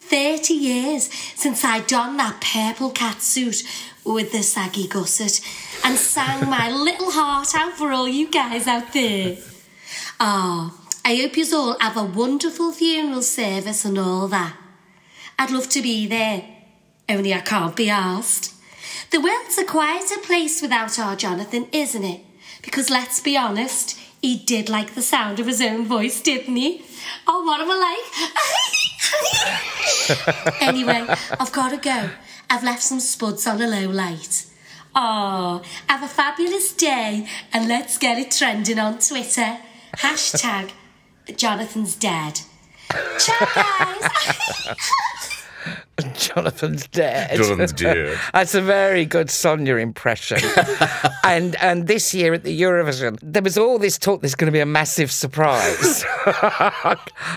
[0.00, 3.62] 30 years since I donned that purple cat suit
[4.04, 5.40] with the saggy gusset
[5.84, 9.36] and sang my little heart out for all you guys out there.
[10.20, 14.56] Oh, I hope you all have a wonderful funeral service and all that.
[15.38, 16.44] I'd love to be there,
[17.08, 18.54] only I can't be asked.
[19.10, 22.22] The world's a quieter place without our Jonathan, isn't it?
[22.62, 26.82] Because let's be honest, he did like the sound of his own voice, didn't he?
[27.28, 27.78] Oh, what am I
[30.10, 30.62] like?
[30.62, 31.06] anyway,
[31.38, 32.10] I've got to go.
[32.50, 34.46] I've left some spuds on a low light.
[34.96, 39.58] Oh, have a fabulous day and let's get it trending on Twitter.
[39.98, 40.72] Hashtag
[41.36, 42.40] Jonathan's dead.
[43.18, 44.76] Ciao, guys.
[46.34, 47.36] Jonathan's dead.
[47.36, 48.18] Jonathan's dead.
[48.32, 50.38] That's a very good Sonia impression.
[51.24, 54.20] and and this year at the Eurovision, there was all this talk.
[54.22, 56.04] There's going to be a massive surprise,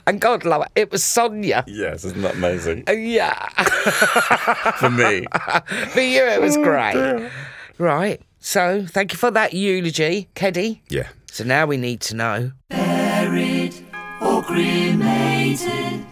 [0.07, 1.63] and God love it, it was Sonia.
[1.67, 2.83] Yes, isn't that amazing?
[2.87, 3.47] Uh, Yeah,
[4.79, 5.25] For me.
[5.89, 7.29] for you it was great.
[7.77, 8.21] Right.
[8.39, 10.81] So thank you for that eulogy, Keddy.
[10.89, 11.07] Yeah.
[11.31, 12.51] So now we need to know.
[12.69, 13.75] Buried
[14.21, 16.05] or cremated.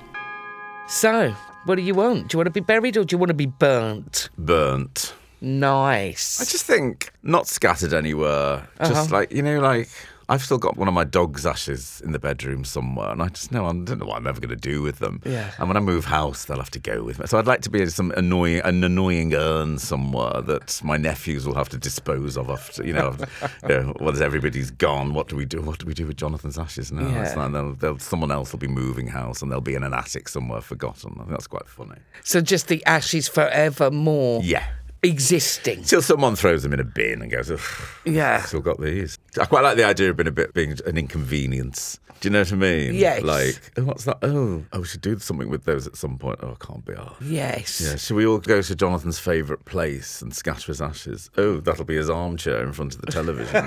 [0.87, 1.35] So,
[1.67, 2.29] what do you want?
[2.29, 4.29] Do you want to be buried or do you want to be burnt?
[4.37, 5.13] Burnt.
[5.41, 6.41] Nice.
[6.41, 8.67] I just think not scattered anywhere.
[8.79, 9.15] Just uh-huh.
[9.15, 9.89] like you know, like
[10.29, 13.51] I've still got one of my dog's ashes in the bedroom somewhere, and I just
[13.51, 15.21] know I don't know what I'm ever going to do with them.
[15.23, 15.51] Yeah.
[15.57, 17.27] And when I move house, they'll have to go with me.
[17.27, 21.47] So I'd like to be in some annoying, an annoying urn somewhere that my nephews
[21.47, 22.85] will have to dispose of after.
[22.85, 23.15] You know,
[23.63, 25.61] you know once everybody's gone, what do we do?
[25.61, 27.07] What do we do with Jonathan's ashes now?
[27.07, 27.33] Yeah.
[27.33, 30.27] Like they'll, they'll, someone else will be moving house, and they'll be in an attic
[30.27, 31.13] somewhere forgotten.
[31.15, 31.99] I think that's quite funny.
[32.23, 34.67] So just the ashes forevermore Yeah.
[35.03, 35.83] Existing.
[35.83, 37.59] Till someone throws them in a bin and goes, "Ugh,
[38.05, 38.41] Yeah.
[38.43, 39.17] Still got these.
[39.39, 41.99] I quite like the idea of being a bit being an inconvenience.
[42.19, 42.95] Do you know what I mean?
[42.95, 43.21] Yes.
[43.21, 44.17] Like, oh, what's that?
[44.23, 46.39] Oh, oh, we should do something with those at some point.
[46.41, 47.15] Oh, I can't be off.
[47.21, 47.79] Yes.
[47.79, 51.29] Yeah, should we all go to Jonathan's favourite place and scatter his ashes?
[51.37, 53.53] Oh, that'll be his armchair in front of the television.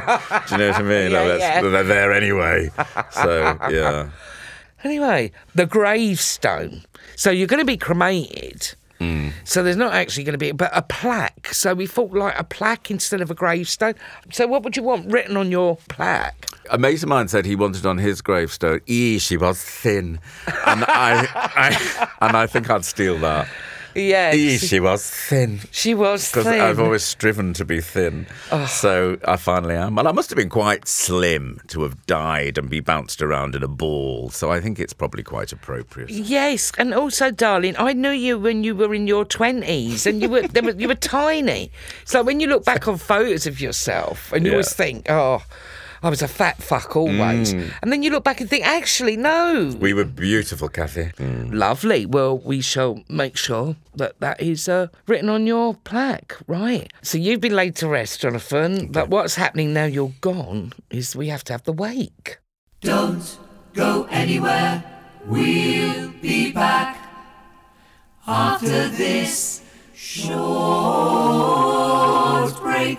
[0.48, 1.12] do you know what I mean?
[1.12, 1.60] Yeah, Like, that's- yeah.
[1.62, 2.70] They're there anyway.
[3.12, 4.10] So, yeah.
[4.82, 6.82] Anyway, the gravestone.
[7.14, 8.74] So you're going to be cremated.
[9.44, 11.48] So there's not actually going to be, but a plaque.
[11.52, 13.94] So we thought like a plaque instead of a gravestone.
[14.30, 16.46] So what would you want written on your plaque?
[16.70, 20.20] A mate of mine said he wanted on his gravestone, "E, she was thin,"
[20.66, 23.48] and I, I, and I think I'd steal that.
[23.94, 25.60] Yeah, Ee, she was thin.
[25.70, 26.60] she was Because thin.
[26.60, 28.26] I've always striven to be thin.
[28.68, 29.98] So I finally am.
[29.98, 33.62] And I must have been quite slim to have died and be bounced around in
[33.62, 34.30] a ball.
[34.30, 36.10] So I think it's probably quite appropriate.
[36.10, 40.28] Yes, and also, darling, I knew you when you were in your twenties, and you
[40.28, 41.70] were, were you were tiny.
[42.04, 44.56] So when you look back on photos of yourself, and you Yeah.
[44.56, 45.42] always think, "Oh,
[46.02, 49.74] I was a fat fuck always," and then you look back and think, "Actually, no,
[49.78, 51.12] We were beautiful, Kathy.
[51.18, 56.90] lovely." Well, we shall make sure that that is uh, written on your plaque, right?
[57.02, 58.88] So you've been laid to rest, Jonathan.
[58.90, 62.38] But what's happening now you're gone is we have to have the wake.
[62.80, 63.38] Don't
[63.74, 64.82] go anywhere.
[65.26, 66.96] We'll be back
[68.26, 69.60] after this
[71.20, 72.98] short break.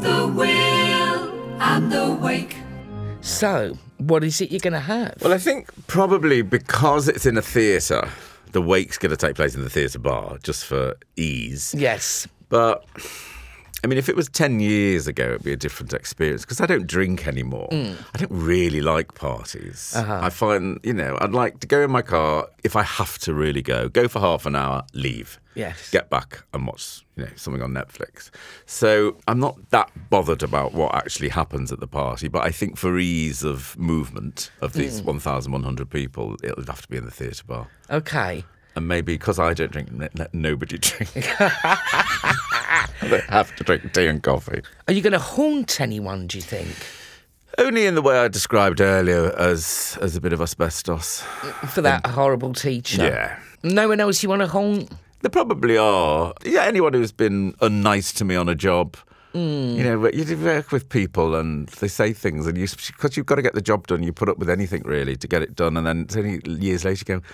[0.00, 2.56] The will and the wake.
[3.20, 5.14] So, what is it you're going to have?
[5.20, 8.08] Well, I think probably because it's in a theatre,
[8.52, 11.74] the wake's going to take place in the theatre bar just for ease.
[11.76, 12.26] yes.
[12.48, 12.84] But
[13.82, 16.66] I mean, if it was 10 years ago, it'd be a different experience because I
[16.66, 17.68] don't drink anymore.
[17.72, 17.96] Mm.
[18.14, 19.94] I don't really like parties.
[19.96, 20.20] Uh-huh.
[20.22, 23.32] I find, you know, I'd like to go in my car if I have to
[23.32, 25.40] really go, go for half an hour, leave.
[25.54, 25.90] Yes.
[25.90, 28.30] Get back and watch, you know, something on Netflix.
[28.66, 32.76] So I'm not that bothered about what actually happens at the party, but I think
[32.76, 34.76] for ease of movement of Mm.
[34.76, 37.66] these 1,100 people, it would have to be in the theatre bar.
[37.88, 38.44] Okay.
[38.76, 41.10] And maybe because I don't drink, let nobody drink.
[43.02, 44.62] they have to drink tea and coffee.
[44.88, 46.74] Are you going to haunt anyone, do you think?
[47.58, 51.22] Only in the way I described earlier as as a bit of asbestos.
[51.68, 53.04] For that horrible teacher?
[53.04, 53.38] Yeah.
[53.62, 54.90] No one else you want to haunt?
[55.20, 56.32] There probably are.
[56.44, 58.96] Yeah, anyone who's been unnice to me on a job.
[59.32, 59.74] Hmm.
[59.76, 63.16] You know, but you do work with people and they say things, and you because
[63.16, 65.42] you've got to get the job done, you put up with anything really to get
[65.42, 67.26] it done, and then it's only years later you go,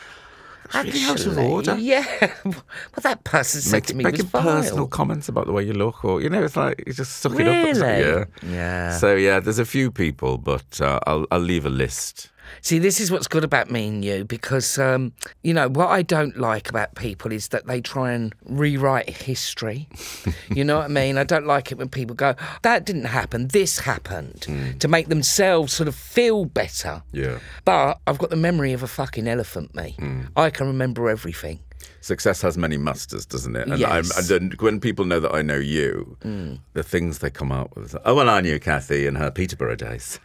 [0.74, 1.76] Acting out of order.
[1.76, 2.04] Yeah.
[2.44, 5.72] Well, that person said to Making, me was making personal comments about the way you
[5.72, 7.76] look, or you know, it's like you just suck it up.
[7.76, 8.24] Yeah.
[8.42, 8.96] Yeah.
[8.98, 12.30] So yeah, there's a few people, but uh, I'll I'll leave a list.
[12.60, 16.02] See, this is what's good about me and you because, um, you know, what I
[16.02, 19.88] don't like about people is that they try and rewrite history.
[20.50, 21.18] you know what I mean?
[21.18, 24.46] I don't like it when people go, that didn't happen, this happened,
[24.80, 27.02] to make themselves sort of feel better.
[27.12, 27.38] Yeah.
[27.64, 29.96] But I've got the memory of a fucking elephant, me.
[30.36, 31.60] I can remember everything.
[32.06, 33.66] Success has many masters, doesn't it?
[33.66, 34.30] And, Yes.
[34.30, 36.60] I'm, and when people know that I know you, mm.
[36.72, 37.96] the things they come out with.
[38.04, 40.20] Oh well, I knew Kathy in her Peterborough days.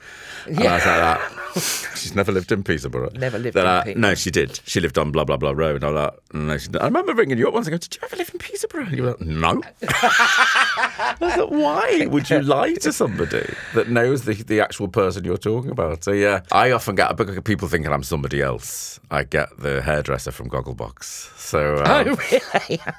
[0.48, 1.20] Was like that.
[1.20, 3.10] Ah, she's never lived in Peterborough.
[3.16, 4.02] Never lived Then in I- Peterborough.
[4.10, 4.60] No, she did.
[4.66, 5.84] She lived on blah blah blah road.
[5.84, 6.84] And I, like, no, she didn't.
[6.84, 8.96] I remember ringing you up once and go, "Did you ever live in Peterborough?" And
[8.98, 14.24] you were like, "No." I was like, "Why would you lie to somebody that knows
[14.26, 18.04] the the actual person you're talking about?" So yeah, I often get people thinking I'm
[18.04, 19.00] somebody else.
[19.10, 21.38] I get the hairdresser from Gogglebox.
[21.38, 22.82] So um, Oh, really?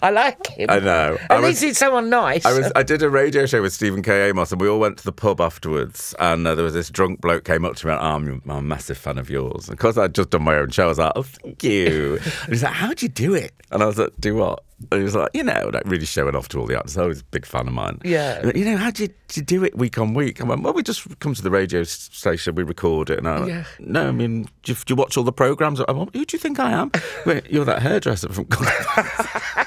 [0.00, 0.70] I like him.
[0.70, 1.18] I know.
[1.20, 2.46] At I was- least it's someone nice.
[2.46, 4.28] I was I did a radio show with Stephen K.
[4.30, 6.14] Amos, and we all went to the pub afterwards.
[6.18, 8.56] And uh, there was this drunk bloke came up to me and oh, I'm, I'm
[8.56, 9.68] a massive fan of yours.
[9.68, 12.18] And because I'd just done my own show, I was like, oh, thank you.
[12.44, 13.52] And he's like, how'd you do it?
[13.70, 14.64] And I was like, do what?
[14.90, 16.96] And he was like, you know, like really showing off to all the actors.
[16.98, 18.00] I was a big fan of mine.
[18.04, 18.50] Yeah.
[18.54, 20.40] You know, how'd you, did you do it week on week?
[20.40, 23.18] I went, well, we just come to the radio station, we record it.
[23.18, 23.64] And I went, Yeah.
[23.78, 25.80] no, I mean, do you, do you watch all the programmes?
[25.80, 26.90] I went, who do you think I am?
[27.26, 29.66] Wait, you're that hairdresser from God.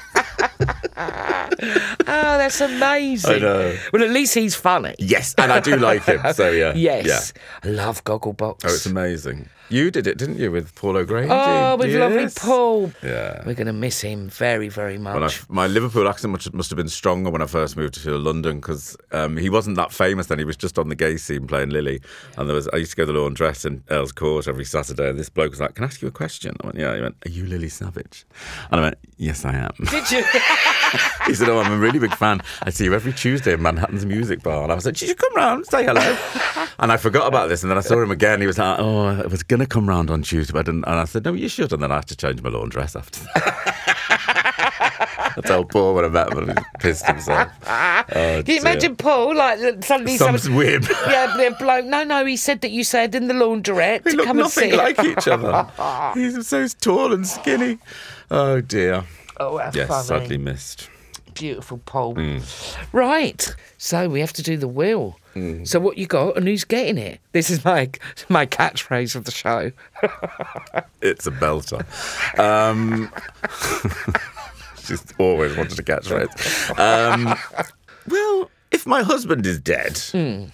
[2.08, 3.34] Oh, that's amazing.
[3.36, 3.76] I know.
[3.92, 4.94] Well, at least he's funny.
[4.98, 6.20] Yes, and I do like him.
[6.34, 6.72] So yeah.
[6.86, 7.32] Yes.
[7.34, 7.42] Yeah.
[7.70, 8.60] I love Gogglebox.
[8.64, 9.48] Oh, it's amazing.
[9.68, 11.28] You did it, didn't you, with Paul O'Grady?
[11.30, 12.92] Oh, with lovely Paul.
[13.02, 13.42] Yeah.
[13.44, 15.48] We're going to miss him very, very When I, much.
[15.48, 18.96] my Liverpool accent must, must have been stronger when I first moved to London because
[19.10, 20.38] um, he wasn't that famous then.
[20.38, 22.00] He was just on the gay scene playing Lily.
[22.36, 25.10] And there was I used to go to the laundress in Earl's Court every Saturday.
[25.10, 26.54] And this bloke was like, Can I ask you a question?
[26.62, 26.94] I went, Yeah.
[26.94, 28.24] He went, Are you Lily Savage?
[28.70, 29.72] And I went, Yes, I am.
[29.90, 30.24] Did you?
[31.26, 32.40] he said, Oh, I'm a really big fan.
[32.62, 34.62] I see you every Tuesday in Manhattan's Music Bar.
[34.62, 35.66] And I was like, Did you come round?
[35.66, 36.16] Say hello.
[36.78, 37.62] and I forgot about this.
[37.62, 38.40] And then I saw him again.
[38.40, 40.84] He was like, Oh, I was going to come round on Tuesday, but I didn't.
[40.84, 41.72] And I said, No, you should.
[41.72, 43.72] And then I had to change my lawn dress after that.
[45.38, 47.48] I told Paul when I met him, and he pissed himself.
[47.62, 48.58] Oh, Can you dear.
[48.60, 50.84] imagine Paul, like, suddenly Some someone- whip.
[51.06, 51.84] Yeah, the bloke.
[51.84, 54.44] No, no, he said that you said in the laundrette They to look come and
[54.44, 54.76] nothing see.
[54.76, 55.68] like each other.
[56.14, 57.78] He's so tall and skinny.
[58.30, 59.04] Oh, dear.
[59.38, 60.06] Oh, how Yes, funny.
[60.06, 60.88] sadly missed.
[61.34, 62.16] Beautiful Paul.
[62.92, 63.54] Right.
[63.76, 65.18] So we have to do the will.
[65.64, 67.20] So what you got and who's getting it?
[67.32, 67.90] This is my
[68.30, 69.70] my catchphrase of the show.
[71.02, 71.84] It's a belter.
[72.38, 73.12] Um,
[74.82, 76.78] she's always wanted a catchphrase.
[76.78, 77.38] Um,
[78.08, 78.50] well,
[78.86, 80.00] if my husband is dead,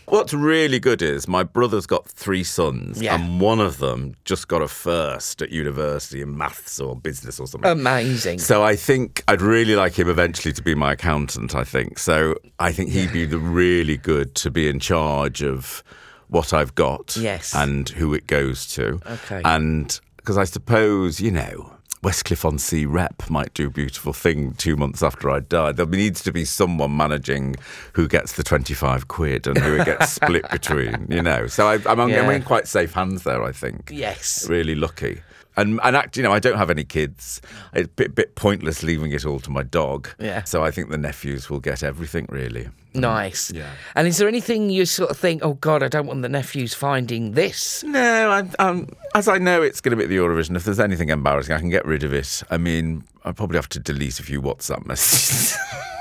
[0.06, 3.14] what's really good is my brother's got three sons, Yeah.
[3.14, 7.46] and one of them just got a first at university in maths or business or
[7.46, 7.70] something.
[7.70, 8.38] Amazing.
[8.38, 11.54] So I think I'd really like him eventually to be my accountant.
[11.54, 12.34] I think so.
[12.58, 15.84] I think he'd be the really good to be in charge of
[16.28, 17.54] what I've got, Yes.
[17.54, 18.98] and who it goes to.
[19.06, 19.42] Okay.
[19.44, 21.70] and because I suppose you know.
[22.02, 25.70] Westcliff on Sea rep might do a beautiful thing two months after I die.
[25.72, 27.54] There needs to be someone managing
[27.92, 31.46] who gets the 25 quid and who it gets split between, you know.
[31.46, 32.22] So I, I'm, Yeah.
[32.24, 34.48] I'm in quite safe hands there, I think Yes.
[34.48, 35.20] really lucky.
[35.56, 37.40] And and act, you know, I don't have any kids.
[37.74, 40.08] It's a bit, bit pointless leaving it all to my dog.
[40.18, 40.44] Yeah.
[40.44, 42.68] So I think the nephews will get everything really.
[42.94, 43.50] Nice.
[43.50, 43.70] Yeah.
[43.94, 46.74] And is there anything you sort of think, oh God, I don't want the nephews
[46.74, 47.82] finding this?
[47.84, 50.56] No, I, um, as I know it's going to be at the Eurovision.
[50.56, 52.42] If there's anything embarrassing, I can get rid of it.
[52.50, 55.56] I mean, I probably have to delete a few WhatsApp messages,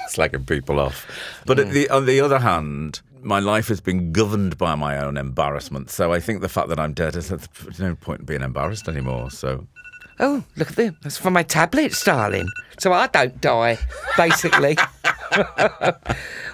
[0.10, 1.08] slagging people off.
[1.46, 3.02] But at the, on the other hand.
[3.24, 6.80] My life has been governed by my own embarrassment, so I think the fact that
[6.80, 9.30] I'm dead is there's no point in being embarrassed anymore.
[9.30, 9.68] So
[10.20, 10.98] Oh, look at them.
[11.02, 12.48] That's for my tablets, darling.
[12.80, 13.78] So I don't die,
[14.18, 14.78] basically.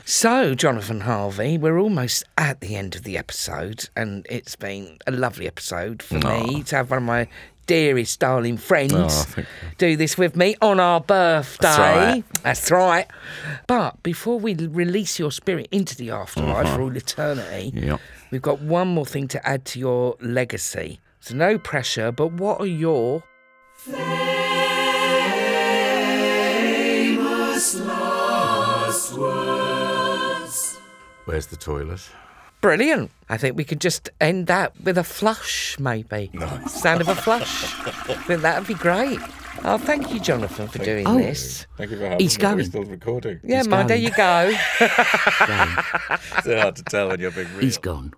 [0.05, 5.11] so, Jonathan Harvey, we're almost at the end of the episode, and it's been a
[5.11, 7.27] lovely episode for me to have one of my
[7.65, 9.45] dearest, darling friends thank
[9.77, 11.67] do this with me on our birthday.
[11.67, 12.23] right.
[12.43, 13.07] That's right.
[13.67, 17.99] But before we l- release your spirit into the afterlife for all eternity, Yep.
[18.31, 21.01] we've got one more thing to add to your legacy.
[21.19, 23.23] So, no pressure, but what are your
[31.25, 32.01] where's the toilet?
[32.61, 33.11] Brilliant.
[33.29, 36.29] I think we could just end that with a flush, maybe.
[36.33, 36.73] Nice.
[36.81, 37.65] Sound of a flush.
[38.09, 39.19] I think that would be great.
[39.63, 41.17] Oh, thank you, Jonathan, for doing Oh.
[41.17, 41.65] this.
[41.77, 42.45] Thank you for having He's me.
[42.45, 42.65] Are we going.
[42.69, 43.39] still recording?
[43.43, 43.69] Yeah, going.
[43.71, 44.55] man, there you go.
[44.79, 47.59] It's so hard to tell when you're being real.
[47.61, 48.13] He's gone.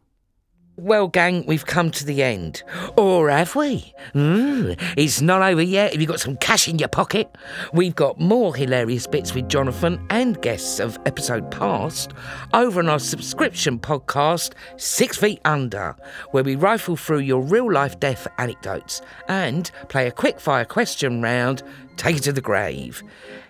[0.82, 2.64] Well, gang, we've come to the end.
[2.96, 3.94] Or have we?
[4.14, 5.92] Mm, it's not over yet.
[5.92, 7.36] Have you got some cash in your pocket?
[7.74, 12.14] We've got more hilarious bits with Jonathan and guests of episode past
[12.54, 15.98] over on our subscription podcast, Six Feet Under,
[16.32, 21.22] where we rifle through your real life death anecdotes and play a quick fire question
[21.22, 21.62] round,
[21.98, 23.04] take it to the grave.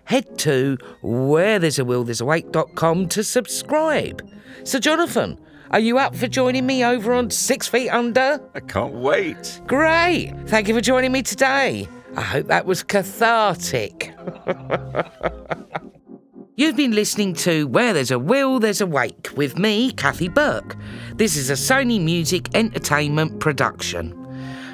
[0.06, 4.28] Head to where there's a will there's a wake.com to subscribe.
[4.64, 5.40] So, Jonathan,
[5.72, 8.42] are you up for joining me over on Six Feet Under?
[8.56, 9.62] I can't wait.
[9.68, 10.34] Great.
[10.48, 11.88] Thank you for joining me today.
[12.16, 14.14] I hope that was cathartic.
[16.56, 20.76] You've been listening to Where There's a Will, There's a Wake with me, Kathy Burke.
[21.16, 24.16] This is a Sony Music Entertainment production.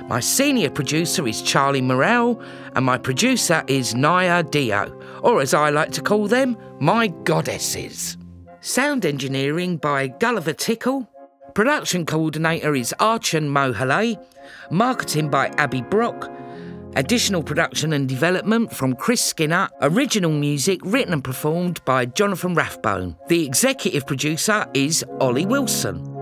[0.07, 2.41] My senior producer is Charlie Morell,
[2.75, 8.17] and my producer is Naya Dio, or as I like to call them, my goddesses.
[8.65, 11.07] Sound engineering by Gulliver Tickle.
[11.53, 14.19] Production coordinator is Archon Mohalay.
[14.71, 16.31] Marketing by Abby Brock.
[16.95, 19.69] Additional production and development from Chris Skinner.
[19.83, 23.15] Original music written and performed by Jonathan Rathbone.
[23.27, 26.14] The executive producer is Ollie Wilson.